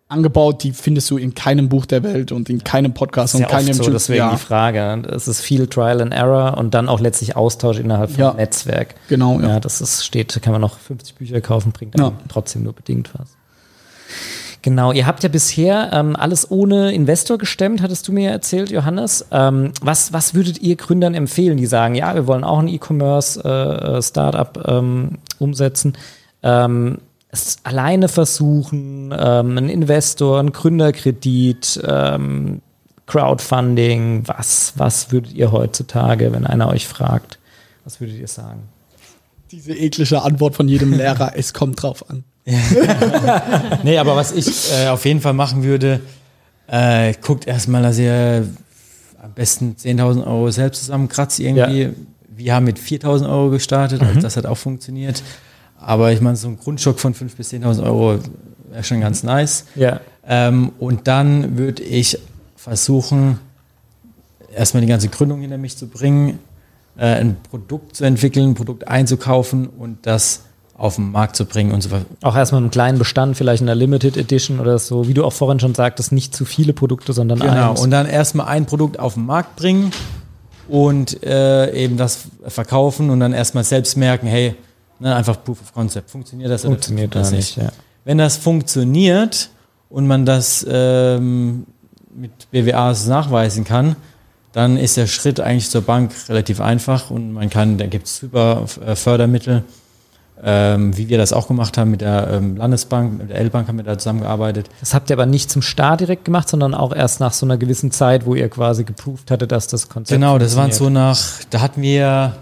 [0.09, 3.47] angebaut, die findest du in keinem Buch der Welt und in keinem Podcast und ja
[3.47, 4.31] keinem so, Deswegen ja.
[4.31, 5.03] die Frage.
[5.11, 8.33] Es ist viel Trial and Error und dann auch letztlich Austausch innerhalb vom ja.
[8.33, 8.95] Netzwerk.
[9.09, 9.39] Genau.
[9.41, 12.13] Ja, das ist, steht, kann man noch 50 Bücher kaufen, bringt ja.
[12.29, 13.29] trotzdem nur bedingt was.
[14.63, 19.27] Genau, ihr habt ja bisher ähm, alles ohne Investor gestemmt, hattest du mir erzählt, Johannes.
[19.31, 24.57] Ähm, was, was würdet ihr Gründern empfehlen, die sagen, ja, wir wollen auch ein E-Commerce-Startup
[24.57, 25.97] äh, ähm, umsetzen?
[26.43, 26.99] Ähm,
[27.31, 32.61] es alleine versuchen, ähm, einen Investor, einen Gründerkredit, ähm,
[33.07, 37.39] Crowdfunding, was, was würdet ihr heutzutage, wenn einer euch fragt,
[37.85, 38.69] was würdet ihr sagen?
[39.51, 42.25] Diese eklige Antwort von jedem Lehrer, es kommt drauf an.
[43.83, 46.01] nee, aber was ich äh, auf jeden Fall machen würde,
[46.67, 48.47] äh, guckt erstmal, dass ihr
[49.23, 51.83] am besten 10.000 Euro selbst zusammenkratzt irgendwie.
[51.83, 51.91] Ja.
[52.29, 54.23] Wir haben mit 4.000 Euro gestartet, also mhm.
[54.23, 55.23] das hat auch funktioniert.
[55.81, 58.19] Aber ich meine, so ein Grundstock von 5.000 bis 10.000 Euro
[58.71, 59.65] wäre schon ganz nice.
[59.75, 60.01] Ja.
[60.27, 62.19] Ähm, und dann würde ich
[62.57, 63.39] versuchen,
[64.55, 66.39] erstmal die ganze Gründung hinter mich zu bringen,
[66.97, 70.43] äh, ein Produkt zu entwickeln, ein Produkt einzukaufen und das
[70.77, 72.07] auf den Markt zu bringen und so weiter.
[72.23, 75.33] Auch erstmal einen kleinen Bestand, vielleicht in der Limited Edition oder so, wie du auch
[75.33, 77.71] vorhin schon sagtest, nicht zu viele Produkte, sondern genau.
[77.71, 77.81] eins.
[77.81, 79.91] Und dann erstmal ein Produkt auf den Markt bringen
[80.69, 84.55] und äh, eben das verkaufen und dann erstmal selbst merken, hey,
[85.01, 86.11] Ne, einfach Proof of Concept.
[86.11, 87.73] Funktioniert das funktioniert oder funktioniert das nicht?
[87.73, 87.73] Ja.
[88.05, 89.51] Wenn das funktioniert
[89.91, 91.67] und man das ähm,
[92.15, 93.97] mit BWAs nachweisen kann,
[94.53, 98.17] dann ist der Schritt eigentlich zur Bank relativ einfach und man kann, da gibt es
[98.17, 99.63] super äh, Fördermittel,
[100.43, 103.77] ähm, wie wir das auch gemacht haben mit der ähm, Landesbank, mit der L-Bank haben
[103.77, 104.69] wir da zusammengearbeitet.
[104.81, 107.57] Das habt ihr aber nicht zum Start direkt gemacht, sondern auch erst nach so einer
[107.57, 111.21] gewissen Zeit, wo ihr quasi geprüft hattet, dass das Konzept Genau, das waren so nach,
[111.51, 112.37] da hatten wir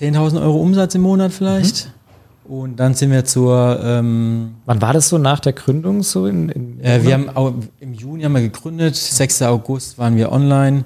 [0.00, 1.86] 10.000 Euro Umsatz im Monat vielleicht.
[1.86, 2.52] Mhm.
[2.52, 3.80] Und dann sind wir zur.
[3.84, 6.26] Ähm, Wann war das so nach der Gründung so?
[6.26, 9.42] In, in äh, wir haben auch, im Juni haben wir gegründet, 6.
[9.42, 10.84] August waren wir online,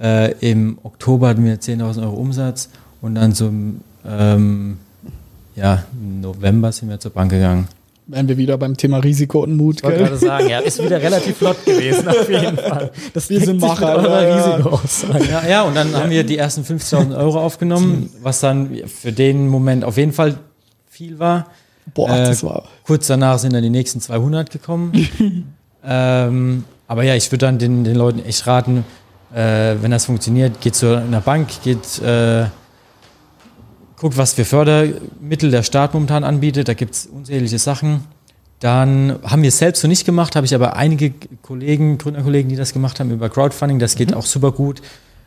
[0.00, 2.68] äh, im Oktober hatten wir 10.000 Euro Umsatz
[3.00, 3.52] und dann so
[4.06, 4.78] ähm,
[5.54, 7.68] ja, im November sind wir zur Bank gegangen.
[8.06, 9.76] Wären wir wieder beim Thema Risiko und Mut.
[9.78, 12.90] Ich wollte gerade sagen, ja, ist wieder relativ flott gewesen, auf jeden Fall.
[13.14, 14.02] Das wir sind Macher.
[14.02, 14.80] Ja, Risiko
[15.30, 16.00] ja, ja, und dann ja.
[16.00, 20.36] haben wir die ersten 50.000 Euro aufgenommen, was dann für den Moment auf jeden Fall
[20.86, 21.46] viel war.
[21.94, 22.64] Boah, äh, das war.
[22.84, 24.92] Kurz danach sind dann die nächsten 200 gekommen.
[25.84, 28.84] ähm, aber ja, ich würde dann den, den Leuten echt raten,
[29.34, 32.44] äh, wenn das funktioniert, geht zu einer Bank, geht äh,
[33.96, 36.68] guckt, was für Fördermittel der Staat momentan anbietet.
[36.68, 38.04] Da gibt es unzählige Sachen.
[38.60, 42.56] Dann haben wir es selbst so nicht gemacht, habe ich aber einige Kollegen, Gründerkollegen, die
[42.56, 43.78] das gemacht haben über Crowdfunding.
[43.78, 44.16] Das geht mhm.
[44.16, 44.80] auch super gut.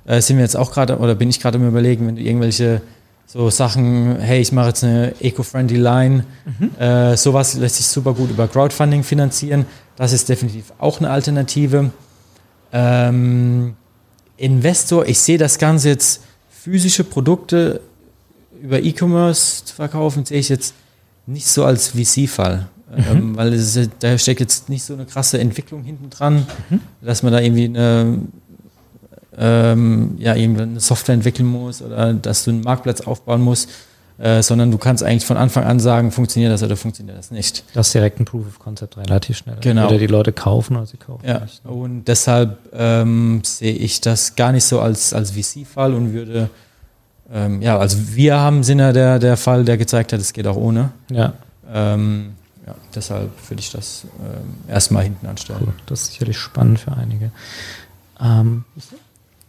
[0.06, 2.82] Äh, sind wir jetzt auch gerade, oder bin ich gerade am Überlegen, wenn du irgendwelche
[3.28, 6.82] so Sachen, hey, ich mache jetzt eine eco-friendly Line, mhm.
[6.82, 9.66] äh, sowas lässt sich super gut über Crowdfunding finanzieren.
[9.98, 11.92] Das ist definitiv auch eine Alternative.
[12.72, 13.76] Ähm,
[14.38, 17.82] Investor, ich sehe das Ganze jetzt physische Produkte
[18.62, 20.74] über E-Commerce zu verkaufen, sehe ich jetzt
[21.26, 22.68] nicht so als VC-Fall.
[22.90, 23.04] Mhm.
[23.10, 26.80] Ähm, weil ist, da steckt jetzt nicht so eine krasse Entwicklung hinten dran, mhm.
[27.02, 28.20] dass man da irgendwie eine,
[29.38, 33.70] ähm, ja, eine Software entwickeln muss oder dass du einen Marktplatz aufbauen musst,
[34.20, 37.64] äh, sondern du kannst eigentlich von Anfang an sagen, funktioniert das oder funktioniert das nicht.
[37.74, 39.58] Das ist direkt ein Proof of Concept relativ schnell.
[39.62, 39.84] Genau.
[39.84, 41.42] Entweder die Leute kaufen oder sie kaufen ja.
[41.42, 41.64] nicht.
[41.66, 41.72] Ne?
[41.72, 46.50] Und deshalb ähm, sehe ich das gar nicht so als, als VC-Fall und würde
[47.32, 50.56] ähm, ja, also wir haben Sinner der, der Fall, der gezeigt hat, es geht auch
[50.56, 50.92] ohne.
[51.12, 51.34] Ja.
[51.72, 55.64] Ähm, ja, deshalb würde ich das ähm, erstmal hinten anstellen.
[55.68, 55.74] Cool.
[55.86, 57.32] Das ist sicherlich spannend für einige.
[58.20, 58.64] Ähm,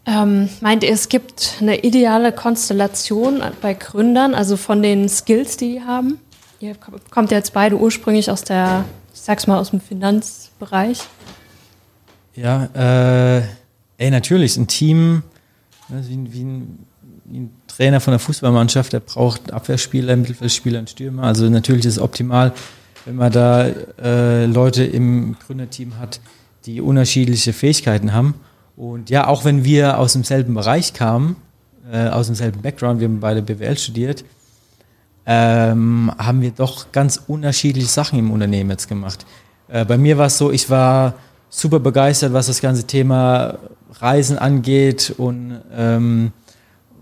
[0.06, 5.74] ähm, meint ihr, es gibt eine ideale Konstellation bei Gründern, also von den Skills, die
[5.74, 6.18] die haben?
[6.60, 6.74] Ihr
[7.10, 11.00] kommt jetzt beide ursprünglich aus der, ich sag's mal, aus dem Finanzbereich.
[12.34, 13.42] Ja, äh,
[13.98, 15.22] ey, natürlich, ein Team,
[15.88, 16.86] ne, wie, wie, ein,
[17.24, 21.22] wie ein Trainer von der Fußballmannschaft, der braucht Abwehrspieler, Mittelfeldspieler und Stürmer.
[21.22, 22.52] Also natürlich ist es optimal,
[23.04, 23.68] wenn man da
[24.02, 26.20] äh, Leute im Gründerteam hat,
[26.66, 28.34] die unterschiedliche Fähigkeiten haben.
[28.76, 31.36] Und ja, auch wenn wir aus demselben Bereich kamen,
[31.92, 34.24] äh, aus demselben Background, wir haben beide BWL studiert,
[35.24, 39.24] ähm, haben wir doch ganz unterschiedliche Sachen im Unternehmen jetzt gemacht.
[39.68, 41.14] Äh, bei mir war es so, ich war
[41.48, 43.56] super begeistert, was das ganze Thema
[44.00, 46.32] Reisen angeht und ähm,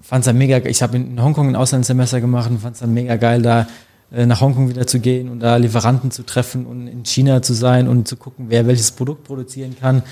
[0.06, 2.94] fand es dann mega, ich habe in Hongkong ein Auslandssemester gemacht und fand es dann
[2.94, 3.66] mega geil, da
[4.12, 7.54] äh, nach Hongkong wieder zu gehen und da Lieferanten zu treffen und in China zu
[7.54, 10.02] sein und zu gucken, wer welches Produkt produzieren kann.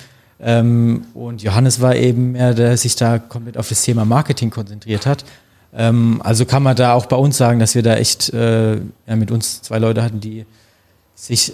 [0.41, 5.07] Ähm, und Johannes war eben mehr, der sich da komplett auf das Thema Marketing konzentriert
[5.07, 5.25] hat.
[5.73, 9.17] Ähm, also kann man da auch bei uns sagen, dass wir da echt äh, ja,
[9.17, 10.45] mit uns zwei Leute hatten, die
[11.15, 11.53] sich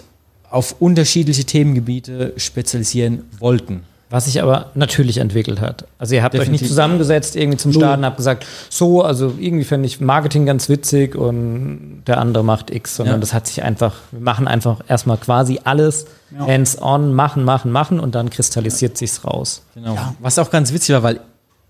[0.48, 3.82] auf unterschiedliche Themengebiete spezialisieren wollten.
[4.10, 5.84] Was sich aber natürlich entwickelt hat.
[5.98, 6.54] Also ihr habt Definitiv.
[6.54, 10.68] euch nicht zusammengesetzt irgendwie zum Starten, habt gesagt, so, also irgendwie fände ich Marketing ganz
[10.68, 13.20] witzig und der andere macht X, sondern ja.
[13.20, 16.06] das hat sich einfach, wir machen einfach erstmal quasi alles
[16.36, 16.44] ja.
[16.44, 18.98] hands-on, machen, machen, machen und dann kristallisiert ja.
[18.98, 19.62] sich's raus.
[19.76, 19.94] Genau.
[19.94, 20.14] Ja.
[20.18, 21.20] Was auch ganz witzig war, weil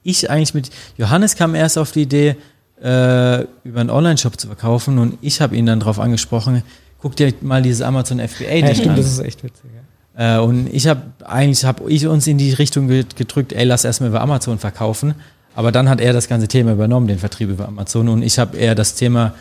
[0.03, 2.37] ich eigentlich mit, Johannes kam erst auf die Idee,
[2.83, 6.63] äh, über einen Online-Shop zu verkaufen und ich habe ihn dann darauf angesprochen,
[7.03, 8.97] guck dir mal dieses Amazon FBA ja, stimmt, an.
[8.97, 9.71] das ist echt witzig.
[9.75, 9.83] Ja.
[10.17, 14.11] Äh, und ich habe eigentlich habe ich uns in die Richtung gedrückt, ey, lass erstmal
[14.11, 15.15] über Amazon verkaufen.
[15.55, 18.09] Aber dann hat er das ganze Thema übernommen, den Vertrieb über Amazon.
[18.09, 19.35] Und ich habe eher das Thema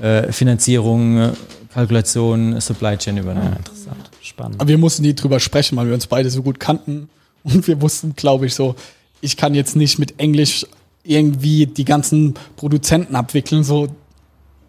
[0.00, 1.32] äh, Finanzierung,
[1.72, 3.50] Kalkulation, Supply Chain übernommen.
[3.50, 4.60] Ja, interessant, spannend.
[4.60, 7.08] Aber wir mussten nie drüber sprechen, weil wir uns beide so gut kannten.
[7.42, 8.74] Und wir wussten, glaube ich, so,
[9.20, 10.66] ich kann jetzt nicht mit Englisch
[11.02, 13.64] irgendwie die ganzen Produzenten abwickeln.
[13.64, 13.88] So,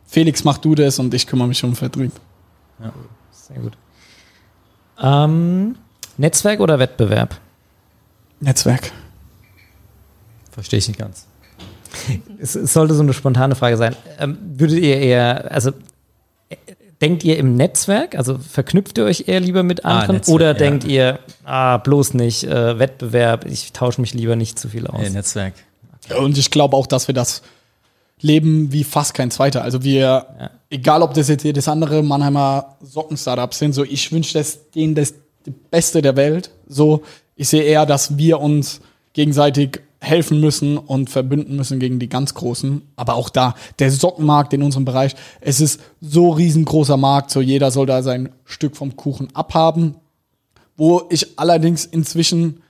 [0.05, 2.11] Felix, mach du das und ich kümmere mich um Vertrieb.
[2.81, 2.93] Ja,
[3.31, 3.73] sehr gut.
[5.01, 5.75] Ähm,
[6.17, 7.37] Netzwerk oder Wettbewerb?
[8.39, 8.91] Netzwerk.
[10.51, 11.27] Verstehe ich nicht ganz.
[12.39, 13.95] Es, es, sollte so eine spontane Frage sein.
[14.19, 15.71] Ähm, würdet ihr eher, also
[16.49, 16.55] äh,
[17.01, 20.47] denkt ihr im Netzwerk, also verknüpft ihr euch eher lieber mit ah, anderen ah, oder
[20.47, 20.53] ja.
[20.53, 24.99] denkt ihr, ah, bloß nicht, äh, Wettbewerb, ich tausche mich lieber nicht zu viel aus?
[24.99, 25.53] Nee, Netzwerk.
[26.19, 27.41] Und ich glaube auch, dass wir das
[28.21, 29.63] leben wie fast kein zweiter.
[29.63, 30.51] Also wir, ja.
[30.69, 34.43] egal ob das jetzt jedes andere Mannheimer Socken-Startups sind, so ich wünsche
[34.73, 35.13] denen das
[35.45, 36.51] die Beste der Welt.
[36.67, 37.03] So,
[37.35, 38.81] ich sehe eher, dass wir uns
[39.13, 42.81] gegenseitig helfen müssen und verbünden müssen gegen die ganz Großen.
[42.95, 47.71] Aber auch da, der Sockenmarkt in unserem Bereich, es ist so riesengroßer Markt, so jeder
[47.71, 49.95] soll da sein Stück vom Kuchen abhaben.
[50.77, 52.61] Wo ich allerdings inzwischen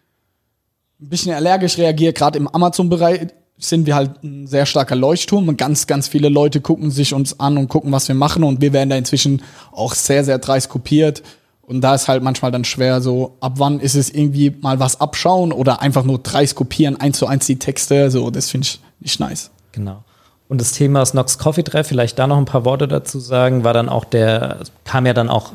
[1.02, 3.28] ein bisschen allergisch reagiere, gerade im Amazon-Bereich
[3.58, 7.40] sind wir halt ein sehr starker Leuchtturm und ganz, ganz viele Leute gucken sich uns
[7.40, 9.42] an und gucken, was wir machen und wir werden da inzwischen
[9.72, 11.24] auch sehr, sehr dreist kopiert
[11.68, 15.02] und da ist halt manchmal dann schwer so, ab wann ist es irgendwie mal was
[15.02, 18.80] abschauen oder einfach nur dreist kopieren, eins zu eins die Texte, so, das finde ich
[19.00, 19.52] nicht nice.
[19.72, 20.04] Genau.
[20.48, 23.74] Und das Thema Snox Coffee Treff, vielleicht da noch ein paar Worte dazu sagen, war
[23.74, 25.54] dann auch der, kam ja dann auch,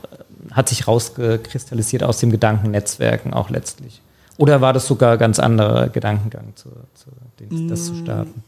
[0.50, 4.02] hat sich rausgekristallisiert aus dem Gedankennetzwerken auch letztlich.
[4.40, 8.42] Oder war das sogar ganz anderer Gedankengang, zu, zu, den, das zu starten?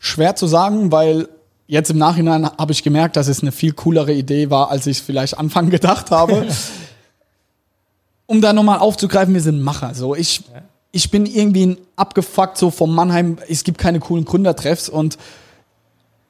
[0.00, 1.28] Schwer zu sagen, weil
[1.68, 4.98] jetzt im Nachhinein habe ich gemerkt, dass es eine viel coolere Idee war, als ich
[4.98, 6.48] es vielleicht Anfang gedacht habe.
[8.26, 9.94] um da nochmal aufzugreifen, wir sind Macher.
[9.94, 10.62] So, ich, ja.
[10.90, 13.38] ich bin irgendwie abgefuckt so vom Mannheim.
[13.48, 15.16] Es gibt keine coolen Gründertreffs und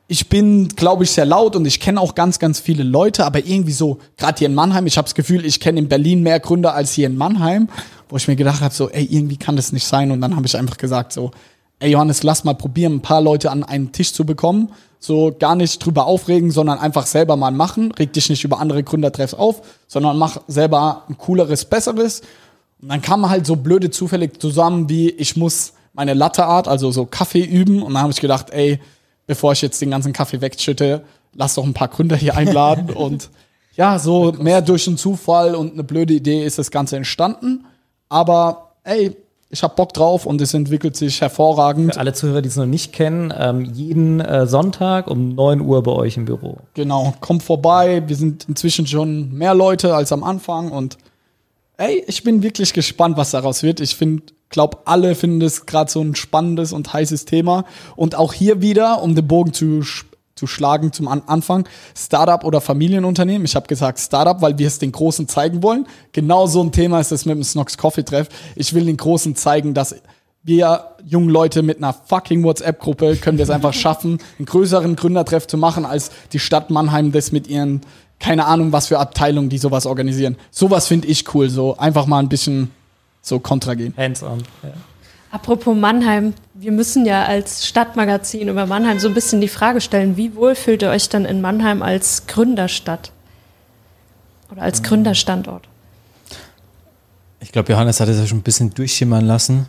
[0.09, 3.45] ich bin, glaube ich, sehr laut und ich kenne auch ganz, ganz viele Leute, aber
[3.45, 6.39] irgendwie so, gerade hier in Mannheim, ich habe das Gefühl, ich kenne in Berlin mehr
[6.39, 7.69] Gründer als hier in Mannheim,
[8.09, 10.13] wo ich mir gedacht habe, so, ey, irgendwie kann das nicht sein.
[10.13, 11.33] Und dann habe ich einfach gesagt, so,
[11.81, 14.71] ey Johannes, lass mal probieren, ein paar Leute an einen Tisch zu bekommen.
[14.99, 17.93] So gar nicht drüber aufregen, sondern einfach selber mal machen.
[17.93, 22.23] Reg dich nicht über andere Gründertreffs auf, sondern mach selber ein cooleres, besseres.
[22.81, 27.07] Und dann kam halt so blöde zufällig zusammen, wie ich muss meine Latteart, also so
[27.07, 27.83] Kaffee üben.
[27.83, 28.81] Und dann habe ich gedacht, ey,
[29.27, 31.03] bevor ich jetzt den ganzen Kaffee wegschütte,
[31.35, 32.91] lass doch ein paar Gründer hier einladen.
[32.95, 33.31] und
[33.75, 37.67] ja, so mehr durch einen Zufall und eine blöde Idee ist das Ganze entstanden.
[38.09, 39.17] Aber ey,
[39.49, 41.95] ich habe Bock drauf und es entwickelt sich hervorragend.
[41.95, 45.83] Für alle Zuhörer, die es noch nicht kennen, ähm, jeden äh, Sonntag um 9 Uhr
[45.83, 46.59] bei euch im Büro.
[46.75, 48.03] Genau, kommt vorbei.
[48.07, 50.99] Wir sind inzwischen schon mehr Leute als am Anfang und
[51.77, 53.81] ey, ich bin wirklich gespannt, was daraus wird.
[53.81, 57.65] Ich finde, glaube, alle finden es gerade so ein spannendes und heißes Thema.
[57.97, 59.83] Und auch hier wieder, um den Bogen zu
[60.37, 61.67] zu schlagen zum An Anfang.
[61.97, 63.47] Startup oder Familienunternehmen.
[63.47, 65.87] Ich habe gesagt Startup, weil wir es den Großen zeigen wollen.
[66.13, 68.29] Genau so ein Thema ist es mit dem Snox Coffee Treff.
[68.55, 69.97] Ich will den Großen zeigen, dass
[70.43, 75.47] wir jungen Leute mit einer fucking WhatsApp-Gruppe können wir es einfach schaffen, einen größeren Gründertreff
[75.49, 77.81] zu machen, als die Stadt Mannheim das mit ihren,
[78.21, 80.37] keine Ahnung, was für Abteilungen, die sowas organisieren.
[80.53, 82.71] Sowas finde ich cool, so einfach mal ein bisschen
[83.27, 83.93] so kontra gehen.
[83.97, 84.43] Hands on.
[84.63, 84.71] Ja.
[85.33, 90.17] Apropos Mannheim, wir müssen ja als Stadtmagazin über Mannheim so ein bisschen die Frage stellen,
[90.17, 93.11] wie wohl fühlt ihr euch dann in Mannheim als Gründerstadt
[94.51, 95.69] oder als Gründerstandort?
[97.41, 99.67] Ich glaube, Johannes hat es ja schon ein bisschen durchschimmern lassen.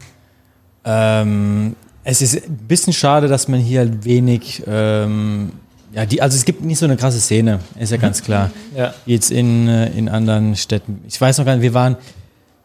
[0.86, 5.52] Ähm, es ist ein bisschen schade, dass man hier halt wenig, ähm,
[5.92, 8.52] ja, die, also es gibt nicht so eine krasse Szene, ist ja ganz klar.
[8.76, 8.94] Ja.
[9.06, 11.02] Jetzt in, äh, in anderen Städten.
[11.08, 11.98] Ich weiß noch gar nicht, wir waren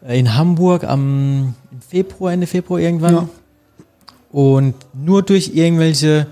[0.09, 1.55] in Hamburg am
[1.88, 3.14] Februar, Ende Februar irgendwann.
[3.14, 3.28] Ja.
[4.32, 6.26] Und nur durch irgendwelche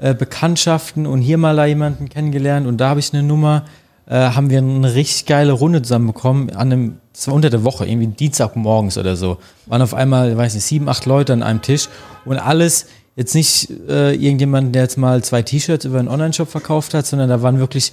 [0.00, 3.64] äh, Bekanntschaften und hier mal da jemanden kennengelernt und da habe ich eine Nummer,
[4.06, 7.86] äh, haben wir eine richtig geile Runde zusammenbekommen an einem, das war unter der Woche,
[7.86, 9.38] irgendwie Dienstagmorgens oder so.
[9.66, 11.88] Waren auf einmal, weiß nicht, sieben, acht Leute an einem Tisch
[12.24, 12.86] und alles
[13.16, 17.28] jetzt nicht äh, irgendjemand, der jetzt mal zwei T-Shirts über einen Online-Shop verkauft hat, sondern
[17.28, 17.92] da waren wirklich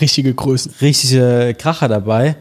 [0.00, 2.36] richtige Größen, richtige Kracher dabei,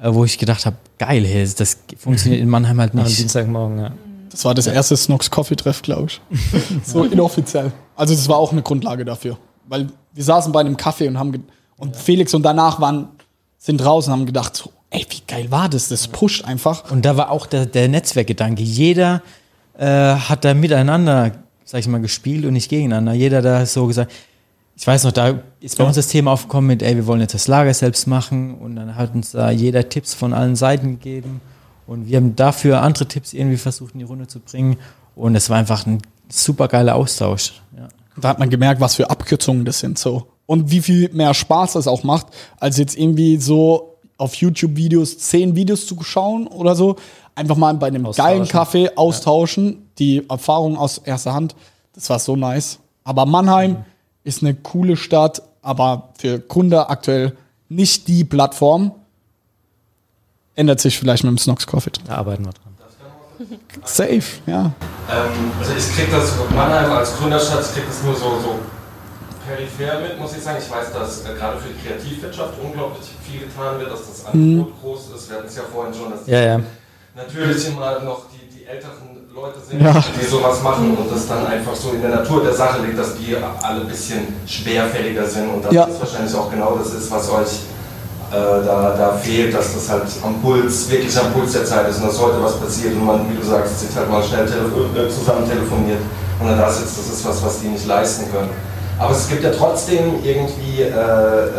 [0.00, 0.76] äh, wo ich gedacht habe,
[1.06, 3.06] geil, hey, das funktioniert in Mannheim halt nicht.
[3.06, 3.92] Am Dienstagmorgen, ja.
[4.30, 6.20] Das war das erste Snox Coffee Treff, glaube ich.
[6.84, 7.72] so inoffiziell.
[7.96, 9.36] Also das war auch eine Grundlage dafür.
[9.68, 11.44] Weil wir saßen bei einem Kaffee und haben
[11.76, 13.08] und Felix und danach waren,
[13.58, 15.88] sind draußen und haben gedacht, so, ey, wie geil war das?
[15.88, 16.90] Das pusht einfach.
[16.90, 18.62] Und da war auch der, der Netzwerkgedanke.
[18.62, 19.22] Jeder
[19.76, 21.32] äh, hat da miteinander,
[21.64, 23.12] sag ich mal, gespielt und nicht gegeneinander.
[23.12, 24.12] Jeder da so gesagt,
[24.74, 27.34] ich weiß noch, da ist bei uns das Thema aufgekommen mit, ey, wir wollen jetzt
[27.34, 31.40] das Lager selbst machen und dann hat uns da jeder Tipps von allen Seiten gegeben
[31.86, 34.78] und wir haben dafür andere Tipps irgendwie versucht in die Runde zu bringen
[35.14, 37.60] und es war einfach ein super geiler Austausch.
[37.76, 37.88] Ja.
[38.20, 41.74] Da hat man gemerkt, was für Abkürzungen das sind so und wie viel mehr Spaß
[41.74, 42.26] das auch macht,
[42.58, 46.96] als jetzt irgendwie so auf YouTube-Videos zehn Videos zu schauen oder so.
[47.34, 49.78] Einfach mal bei einem geilen Kaffee austauschen, ja.
[49.98, 51.54] die Erfahrung aus erster Hand.
[51.94, 52.78] Das war so nice.
[53.04, 53.91] Aber Mannheim, mhm
[54.24, 57.36] ist eine coole Stadt, aber für Gründer aktuell
[57.68, 58.92] nicht die Plattform.
[60.54, 61.90] Ändert sich vielleicht mit dem Snox Coffee.
[62.06, 62.72] Da arbeiten wir dran.
[63.84, 64.72] Safe, ja.
[65.10, 68.58] Ähm, also ich krieg das Mannheim als Gründerstadt, ich krieg das nur so, so
[69.46, 70.58] peripher mit, muss ich sagen.
[70.62, 74.68] Ich weiß, dass äh, gerade für die Kreativwirtschaft unglaublich viel getan wird, dass das Angebot
[74.68, 74.80] mhm.
[74.80, 75.30] groß ist.
[75.30, 76.60] Wir hatten es ja vorhin schon, dass ja, ja.
[77.16, 79.94] natürlich immer noch die älteren Leute sind, ja.
[80.20, 83.16] die sowas machen und das dann einfach so in der Natur der Sache liegt, dass
[83.16, 85.86] die alle ein bisschen schwerfälliger sind und dass ja.
[85.86, 87.48] das wahrscheinlich auch genau das ist, was euch
[88.30, 91.96] äh, da, da fehlt, dass das halt am Puls, wirklich am Puls der Zeit ist
[92.00, 95.08] und dass heute was passiert und man, wie du sagst, sich halt mal schnell äh,
[95.08, 96.00] zusammen telefoniert
[96.38, 98.50] und dann da sitzt, das ist was, was die nicht leisten können.
[99.02, 101.50] Aber es gibt ja trotzdem irgendwie äh, äh,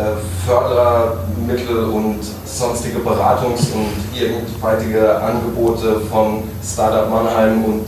[0.46, 7.84] Fördermittel und sonstige Beratungs- und irgendweitige Angebote von Startup Mannheim und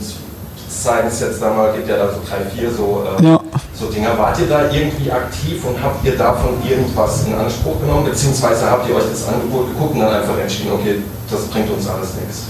[0.69, 3.39] Science jetzt da mal, gibt ja da so drei, vier so, äh, ja.
[3.73, 4.15] so Dinger.
[4.15, 8.05] Wart ihr da irgendwie aktiv und habt ihr davon irgendwas in Anspruch genommen?
[8.05, 11.01] Beziehungsweise habt ihr euch das Angebot geguckt und dann einfach entschieden, okay,
[11.31, 12.43] das bringt uns alles nichts?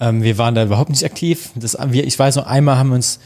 [0.00, 1.50] Ähm, wir waren da überhaupt nicht aktiv.
[1.54, 3.18] Das, wir, ich weiß noch, einmal haben wir uns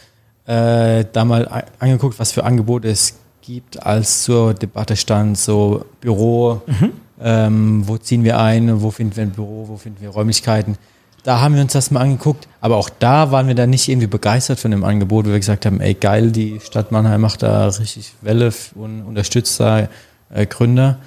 [0.50, 6.62] äh, da mal angeguckt, was für Angebote es gibt, als zur Debatte stand, so Büro,
[6.66, 6.92] mhm.
[7.22, 10.76] ähm, wo ziehen wir ein, wo finden wir ein Büro, wo finden wir Räumlichkeiten.
[11.22, 14.08] Da haben wir uns das mal angeguckt, aber auch da waren wir dann nicht irgendwie
[14.08, 17.68] begeistert von dem Angebot, wo wir gesagt haben, ey geil, die Stadt Mannheim macht da
[17.68, 19.88] richtig Welle und unterstützt da
[20.30, 20.98] äh, Gründer.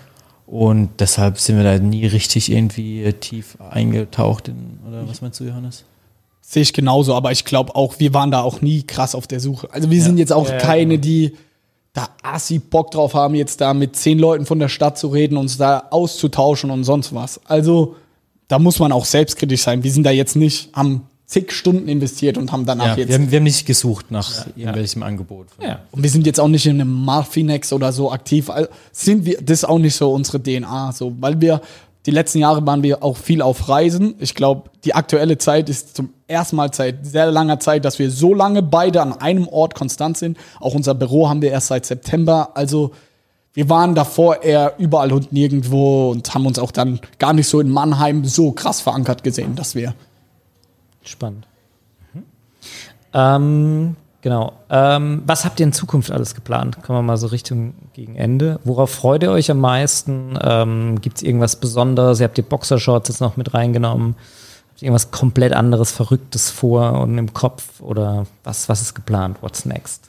[0.46, 5.46] Und deshalb sind wir da nie richtig irgendwie tief eingetaucht in, oder was meinst du,
[5.46, 5.84] Johannes?
[6.46, 9.40] Sehe ich genauso, aber ich glaube auch, wir waren da auch nie krass auf der
[9.40, 9.72] Suche.
[9.72, 10.04] Also wir ja.
[10.04, 11.02] sind jetzt auch ja, keine, genau.
[11.02, 11.34] die
[11.94, 15.38] da assi Bock drauf haben, jetzt da mit zehn Leuten von der Stadt zu reden,
[15.38, 17.40] uns da auszutauschen und sonst was.
[17.46, 17.96] Also
[18.50, 19.84] da muss man auch selbstkritisch sein.
[19.84, 23.08] Wir sind da jetzt nicht, haben zig Stunden investiert und haben danach ja, jetzt.
[23.08, 25.48] Wir haben, wir haben nicht gesucht nach irgendwelchem Angebot.
[25.62, 25.80] Ja.
[25.92, 28.50] Und wir sind jetzt auch nicht in einem Marfinex oder so aktiv.
[28.50, 31.62] Also sind wir, das ist auch nicht so unsere DNA, so, weil wir
[32.06, 34.16] die letzten Jahre waren wir auch viel auf Reisen.
[34.20, 38.12] Ich glaube, die aktuelle Zeit ist zum ersten Mal seit sehr langer Zeit, dass wir
[38.12, 40.38] so lange beide an einem Ort konstant sind.
[40.60, 42.52] Auch unser Büro haben wir erst seit September.
[42.56, 42.92] Also
[43.54, 47.60] wir waren davor eher überall und nirgendwo und haben uns auch dann gar nicht so
[47.60, 49.94] in Mannheim so krass verankert gesehen, dass wir.
[51.04, 51.48] Spannend.
[52.14, 52.24] Mhm.
[53.14, 54.54] Ähm, Genau.
[54.70, 56.82] Ähm, was habt ihr in Zukunft alles geplant?
[56.82, 58.58] Kommen wir mal so Richtung gegen Ende.
[58.64, 60.40] Worauf freut ihr euch am meisten?
[60.42, 62.22] Ähm, Gibt es irgendwas Besonderes?
[62.22, 64.16] Ihr habt die Boxershorts jetzt noch mit reingenommen.
[64.70, 67.82] Habt ihr irgendwas komplett anderes, Verrücktes vor und im Kopf?
[67.82, 69.40] Oder was, was ist geplant?
[69.42, 70.06] What's next?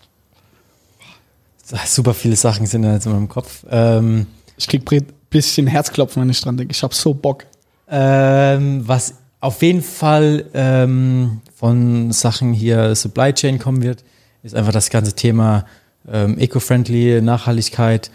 [1.85, 3.67] Super viele Sachen sind jetzt in meinem Kopf.
[3.69, 6.71] Ähm, ich krieg ein bisschen Herzklopfen, wenn ich dran denke.
[6.71, 7.47] Ich hab so Bock.
[7.89, 14.05] Ähm, was auf jeden Fall ähm, von Sachen hier Supply Chain kommen wird,
[14.43, 15.65] ist einfach das ganze Thema
[16.07, 18.11] ähm, Eco-Friendly, Nachhaltigkeit.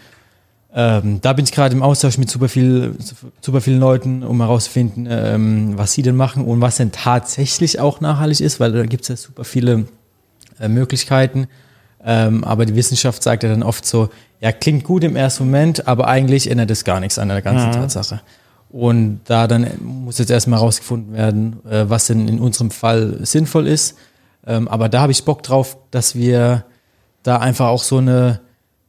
[0.72, 2.94] Ähm, da bin ich gerade im Austausch mit super, viel,
[3.40, 8.00] super vielen Leuten, um herauszufinden, ähm, was sie denn machen und was denn tatsächlich auch
[8.00, 9.86] nachhaltig ist, weil da gibt es ja super viele
[10.60, 11.48] äh, Möglichkeiten.
[12.04, 15.88] Ähm, aber die Wissenschaft sagt ja dann oft so, ja, klingt gut im ersten Moment,
[15.88, 17.80] aber eigentlich ändert es gar nichts an der ganzen ja.
[17.80, 18.20] Tatsache.
[18.70, 23.66] Und da dann muss jetzt erstmal herausgefunden werden, äh, was denn in unserem Fall sinnvoll
[23.66, 23.96] ist.
[24.46, 26.64] Ähm, aber da habe ich Bock drauf, dass wir
[27.22, 28.40] da einfach auch so eine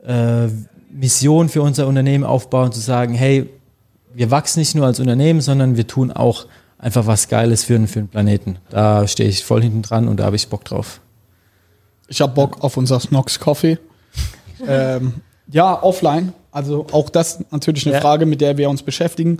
[0.05, 0.47] äh,
[0.91, 3.49] Mission für unser Unternehmen aufbauen, zu sagen, hey,
[4.13, 6.45] wir wachsen nicht nur als Unternehmen, sondern wir tun auch
[6.77, 8.57] einfach was Geiles für, für den Planeten.
[8.69, 10.99] Da stehe ich voll hinten dran und da habe ich Bock drauf.
[12.07, 13.77] Ich habe Bock auf unser Snox Coffee.
[14.67, 16.33] ähm, ja, offline.
[16.51, 18.01] Also auch das natürlich eine ja.
[18.01, 19.39] Frage, mit der wir uns beschäftigen.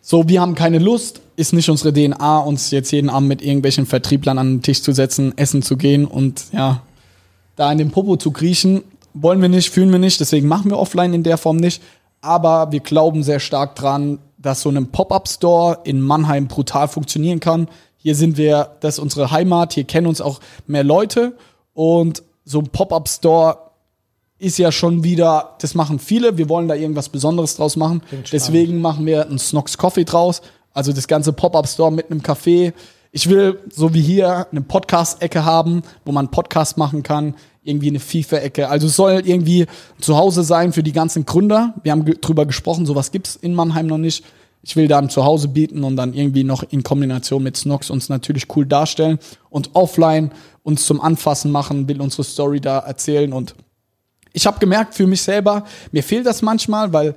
[0.00, 3.86] So, wir haben keine Lust, ist nicht unsere DNA, uns jetzt jeden Abend mit irgendwelchen
[3.86, 6.82] Vertrieblern an den Tisch zu setzen, essen zu gehen und ja,
[7.56, 8.82] da in den Popo zu kriechen.
[9.14, 11.82] Wollen wir nicht, fühlen wir nicht, deswegen machen wir offline in der Form nicht.
[12.20, 17.68] Aber wir glauben sehr stark dran, dass so ein Pop-Up-Store in Mannheim brutal funktionieren kann.
[17.96, 21.36] Hier sind wir, das ist unsere Heimat, hier kennen uns auch mehr Leute.
[21.74, 23.67] Und so ein Pop-Up-Store
[24.38, 28.02] ist ja schon wieder, das machen viele, wir wollen da irgendwas Besonderes draus machen.
[28.32, 30.42] Deswegen machen wir einen Snox Coffee draus.
[30.72, 32.72] Also das ganze Pop-Up-Store mit einem Café.
[33.10, 37.34] Ich will, so wie hier, eine Podcast-Ecke haben, wo man Podcast machen kann.
[37.64, 38.68] Irgendwie eine FIFA-Ecke.
[38.68, 39.66] Also es soll irgendwie
[40.00, 41.74] zu Hause sein für die ganzen Gründer.
[41.82, 44.24] Wir haben drüber gesprochen, sowas gibt's in Mannheim noch nicht.
[44.62, 48.08] Ich will da ein Zuhause bieten und dann irgendwie noch in Kombination mit Snox uns
[48.08, 49.18] natürlich cool darstellen
[49.50, 50.30] und offline
[50.62, 53.54] uns zum Anfassen machen, will unsere Story da erzählen und
[54.32, 57.14] ich habe gemerkt für mich selber, mir fehlt das manchmal, weil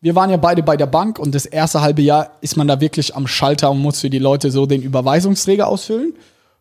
[0.00, 2.80] wir waren ja beide bei der Bank und das erste halbe Jahr ist man da
[2.80, 6.14] wirklich am Schalter und muss für die Leute so den Überweisungsträger ausfüllen.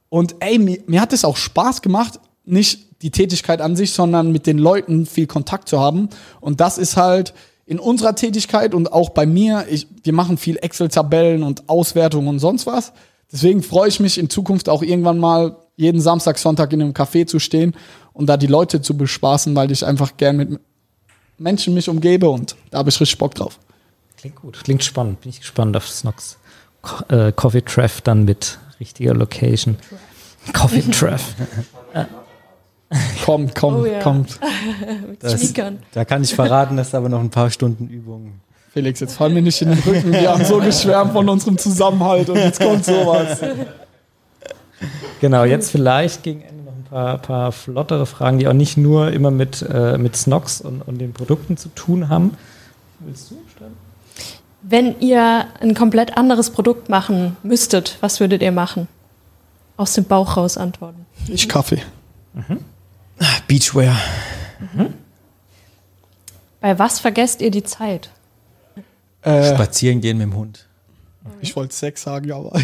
[0.09, 4.31] Und ey, mir, mir hat es auch Spaß gemacht, nicht die Tätigkeit an sich, sondern
[4.31, 6.09] mit den Leuten viel Kontakt zu haben.
[6.39, 7.33] Und das ist halt
[7.65, 12.39] in unserer Tätigkeit und auch bei mir, ich, wir machen viel Excel-Tabellen und Auswertungen und
[12.39, 12.93] sonst was.
[13.31, 17.25] Deswegen freue ich mich in Zukunft auch irgendwann mal jeden Samstag, Sonntag in einem Café
[17.25, 17.73] zu stehen
[18.13, 20.59] und da die Leute zu bespaßen, weil ich einfach gern mit
[21.37, 23.59] Menschen mich umgebe und da habe ich richtig Bock drauf.
[24.17, 25.21] Klingt gut, klingt spannend.
[25.21, 26.37] Bin ich gespannt auf Snox
[27.09, 29.77] äh, Coffee Treff dann mit richtige Location.
[30.53, 31.35] Coffee Treff.
[33.25, 33.99] Kommt, kommt, Oh ja.
[34.01, 34.39] kommt.
[35.19, 35.53] Das-.
[35.93, 38.41] Da kann ich verraten, dass aber noch ein paar Stunden Übung.
[38.73, 40.11] Felix, jetzt fall mir nicht in den Rücken.
[40.13, 43.39] Wir haben so geschwärmt von unserem Zusammenhalt und jetzt kommt sowas.
[45.19, 46.60] Genau, jetzt vielleicht gegen Ende
[46.91, 50.99] paar, paar flottere Fragen, die auch nicht nur immer mit, äh, mit Snox und, und
[50.99, 52.37] den Produkten zu tun haben.
[52.99, 53.73] Willst du stellen?
[54.61, 58.87] Wenn ihr ein komplett anderes Produkt machen müsstet, was würdet ihr machen?
[59.77, 61.07] Aus dem Bauch raus antworten.
[61.27, 61.81] Ich Kaffee.
[63.47, 63.95] Beachwear.
[66.59, 68.11] Bei was vergesst ihr die Zeit?
[69.23, 70.67] Äh, Spazieren gehen mit dem Hund.
[71.41, 72.51] Ich wollte Sex sagen, aber.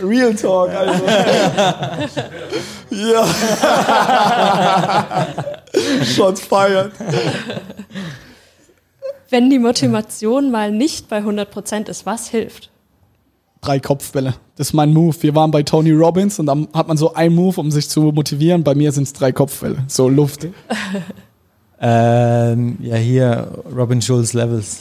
[0.00, 1.04] Real Talk, also.
[2.90, 3.26] ja.
[6.04, 6.92] Shots fired.
[9.30, 12.70] Wenn die Motivation mal nicht bei 100% ist, was hilft?
[13.62, 14.34] Drei Kopfbälle.
[14.56, 15.16] Das ist mein Move.
[15.20, 18.02] Wir waren bei Tony Robbins und dann hat man so einen Move, um sich zu
[18.12, 18.64] motivieren.
[18.64, 19.84] Bei mir sind es drei Kopfbälle.
[19.86, 20.46] So Luft.
[21.80, 24.80] Ähm, ja, hier Robin Schulz Levels.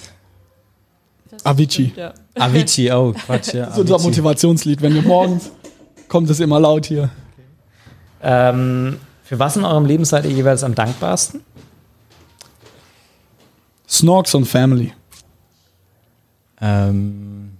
[1.43, 1.91] Das Avicii.
[1.91, 2.13] stimmt, ja.
[2.35, 3.65] Avicii, oh Quatsch, ja.
[3.65, 3.99] Das ist unser.
[3.99, 4.81] Motivationslied.
[4.81, 5.51] Wenn wir morgens
[6.07, 7.09] kommt es immer laut hier.
[8.21, 11.41] Ähm, für was in eurem Leben seid ihr jeweils am dankbarsten?
[13.87, 14.93] Snorks und Family.
[16.59, 17.53] Ähm,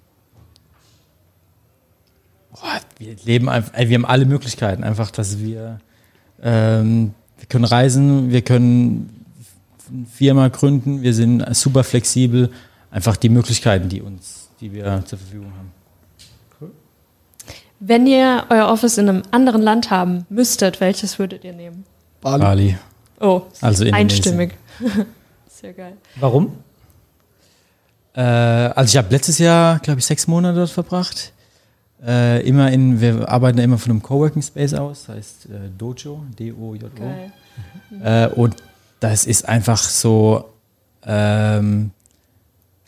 [2.51, 4.84] boah, wir leben einfach, wir haben alle Möglichkeiten.
[4.84, 5.79] Einfach, dass wir,
[6.43, 9.25] ähm, wir können reisen, wir können
[9.89, 12.51] eine Firma gründen, wir sind super flexibel.
[12.91, 15.71] Einfach die Möglichkeiten, die uns, die wir zur Verfügung haben.
[17.83, 21.83] Wenn ihr euer Office in einem anderen Land haben müsstet, welches würdet ihr nehmen?
[22.21, 22.43] Bali.
[22.43, 22.77] Bali.
[23.19, 24.53] Oh, Also einstimmig.
[25.47, 25.93] Sehr geil.
[26.19, 26.53] Warum?
[28.13, 31.33] Äh, also ich habe letztes Jahr, glaube ich, sechs Monate dort verbracht.
[32.05, 36.23] Äh, immer in, wir arbeiten immer von einem Coworking Space aus, das heißt äh, Dojo,
[36.37, 36.89] D-O-J-O.
[36.95, 37.31] geil.
[38.03, 38.55] Äh, und
[38.99, 40.49] das ist einfach so,
[41.03, 41.91] ähm,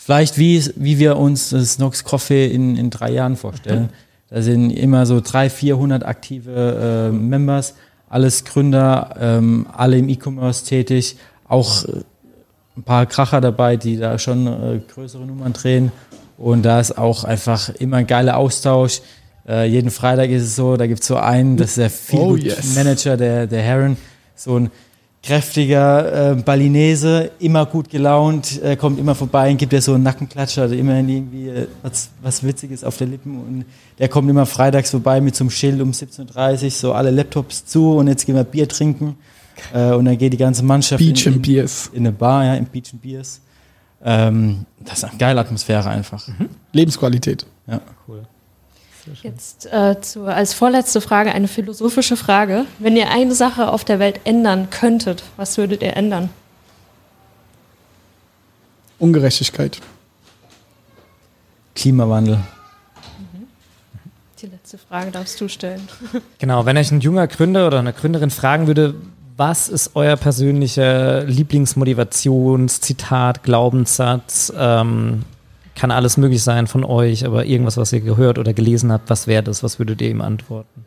[0.03, 3.89] vielleicht wie, wie wir uns das Nox Coffee in, in drei Jahren vorstellen.
[4.29, 7.75] Da sind immer so 300, 400 aktive äh, Members,
[8.09, 12.01] alles Gründer, ähm, alle im E-Commerce tätig, auch äh,
[12.75, 15.91] ein paar Kracher dabei, die da schon äh, größere Nummern drehen.
[16.39, 19.01] Und da ist auch einfach immer ein geiler Austausch.
[19.47, 22.19] Äh, jeden Freitag ist es so, da gibt es so einen, das ist der Feel
[22.19, 22.73] Oh, yes.
[22.73, 23.97] Manager, der, der Heron,
[24.35, 24.71] so ein
[25.23, 30.03] kräftiger äh, Balinese, immer gut gelaunt, äh, kommt immer vorbei und gibt dir so einen
[30.03, 33.65] Nackenklatscher, also immer irgendwie äh, was, was Witziges auf der Lippen und
[33.99, 37.65] der kommt immer freitags vorbei mit so einem Schild um 17.30 Uhr, so alle Laptops
[37.65, 39.15] zu und jetzt gehen wir Bier trinken
[39.73, 41.89] äh, und dann geht die ganze Mannschaft Beach in, and Beers.
[41.93, 43.39] in eine Bar, ja, im Beach and Beers.
[44.03, 46.27] Ähm, das ist eine geile Atmosphäre einfach.
[46.73, 47.45] Lebensqualität.
[47.67, 47.79] Ja.
[49.21, 52.65] Jetzt äh, zu, als vorletzte Frage eine philosophische Frage.
[52.79, 56.29] Wenn ihr eine Sache auf der Welt ändern könntet, was würdet ihr ändern?
[58.99, 59.81] Ungerechtigkeit.
[61.75, 62.39] Klimawandel.
[64.41, 65.87] Die letzte Frage darfst du stellen.
[66.37, 68.95] Genau, wenn euch ein junger Gründer oder eine Gründerin fragen würde,
[69.35, 74.53] was ist euer persönlicher Lieblingsmotivationszitat, Glaubenssatz?
[74.55, 75.23] Ähm,
[75.75, 79.27] kann alles möglich sein von euch, aber irgendwas, was ihr gehört oder gelesen habt, was
[79.27, 79.63] wäre das?
[79.63, 80.85] Was würdet ihr ihm antworten?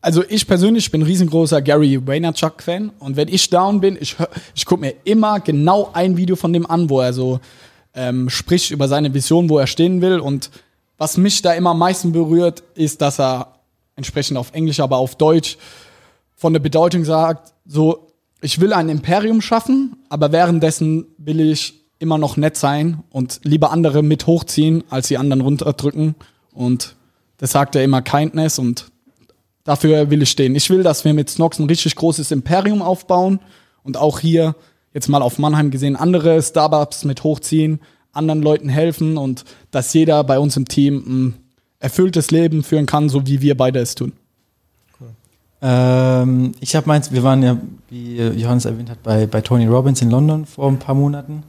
[0.00, 4.16] Also ich persönlich bin riesengroßer Gary Vaynerchuk-Fan und wenn ich down bin, ich,
[4.54, 7.40] ich gucke mir immer genau ein Video von dem an, wo er so
[7.94, 10.50] ähm, spricht über seine Vision, wo er stehen will und
[10.98, 13.54] was mich da immer am meisten berührt, ist, dass er
[13.96, 15.56] entsprechend auf Englisch, aber auf Deutsch
[16.34, 18.08] von der Bedeutung sagt, so,
[18.40, 23.70] ich will ein Imperium schaffen, aber währenddessen will ich immer noch nett sein und lieber
[23.70, 26.14] andere mit hochziehen, als die anderen runterdrücken.
[26.52, 26.96] Und
[27.38, 28.90] das sagt er immer Kindness und
[29.64, 30.54] dafür will ich stehen.
[30.54, 33.40] Ich will, dass wir mit Snox ein richtig großes Imperium aufbauen
[33.82, 34.54] und auch hier
[34.92, 37.80] jetzt mal auf Mannheim gesehen andere Startups mit hochziehen,
[38.12, 41.34] anderen Leuten helfen und dass jeder bei uns im Team ein
[41.80, 44.12] erfülltes Leben führen kann, so wie wir beide es tun.
[45.60, 50.02] Ähm, ich habe meins, wir waren ja, wie Johannes erwähnt hat, bei, bei Tony Robbins
[50.02, 51.42] in London vor ein paar Monaten.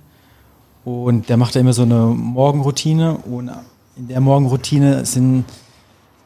[0.86, 3.18] Und der macht da immer so eine Morgenroutine.
[3.18, 3.52] Und
[3.98, 5.46] in der Morgenroutine sind,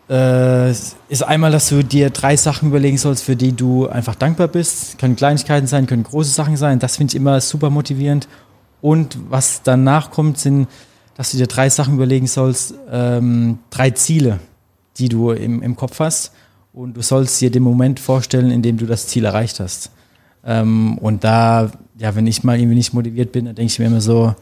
[0.10, 4.50] äh, ist einmal, dass du dir drei Sachen überlegen sollst, für die du einfach dankbar
[4.50, 5.00] bist.
[5.00, 6.80] Können Kleinigkeiten sein, können große Sachen sein.
[6.80, 8.28] Das finde ich immer super motivierend.
[8.82, 10.68] Und was danach kommt, sind,
[11.16, 14.40] dass du dir drei Sachen überlegen sollst, ähm, drei Ziele,
[14.98, 16.34] die du im, im Kopf hast.
[16.74, 19.92] Und du sollst dir den Moment vorstellen, in dem du das Ziel erreicht hast.
[20.46, 23.86] Ähm, und da, ja, wenn ich mal irgendwie nicht motiviert bin, dann denke ich mir
[23.86, 24.34] immer so,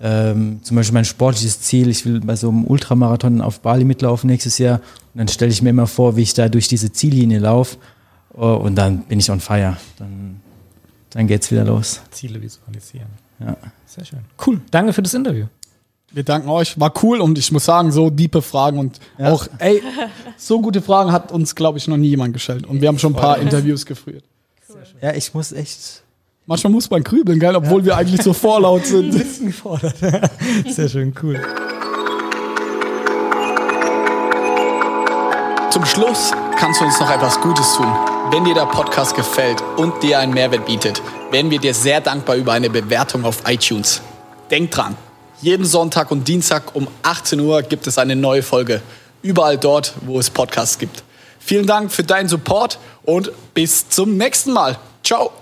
[0.00, 4.28] ähm, zum Beispiel mein sportliches Ziel, ich will bei so einem Ultramarathon auf Bali mitlaufen
[4.28, 4.76] nächstes Jahr.
[5.12, 7.76] Und dann stelle ich mir immer vor, wie ich da durch diese Ziellinie laufe.
[8.36, 9.76] Oh, und dann bin ich on fire.
[9.98, 10.40] Dann,
[11.10, 12.00] dann geht's wieder los.
[12.10, 13.06] Ziele visualisieren.
[13.38, 13.56] Ja.
[13.86, 14.20] Sehr schön.
[14.44, 14.60] Cool.
[14.70, 15.46] Danke für das Interview.
[16.12, 16.78] Wir danken euch.
[16.78, 19.32] War cool und ich muss sagen, so diepe Fragen und Ja.
[19.32, 19.82] auch, ey,
[20.36, 22.66] so gute Fragen hat uns, glaube ich, noch nie jemand gestellt.
[22.66, 24.24] Und wir haben schon ein paar Interviews geführt.
[25.02, 26.02] Ja, ich muss echt.
[26.46, 29.10] Manchmal muss man grübeln, gell, obwohl wir eigentlich so vorlaut sind.
[29.18, 29.94] bisschen gefordert.
[30.68, 31.40] Sehr schön, cool.
[35.70, 37.86] Zum Schluss kannst du uns noch etwas Gutes tun.
[38.30, 42.36] Wenn dir der Podcast gefällt und dir einen Mehrwert bietet, wären wir dir sehr dankbar
[42.36, 44.02] über eine Bewertung auf iTunes.
[44.50, 44.96] Denk dran,
[45.40, 48.82] jeden Sonntag und Dienstag um 18 Uhr gibt es eine neue Folge.
[49.22, 51.02] Überall dort, wo es Podcasts gibt.
[51.38, 54.78] Vielen Dank für deinen Support und bis zum nächsten Mal.
[55.02, 55.32] Ciao.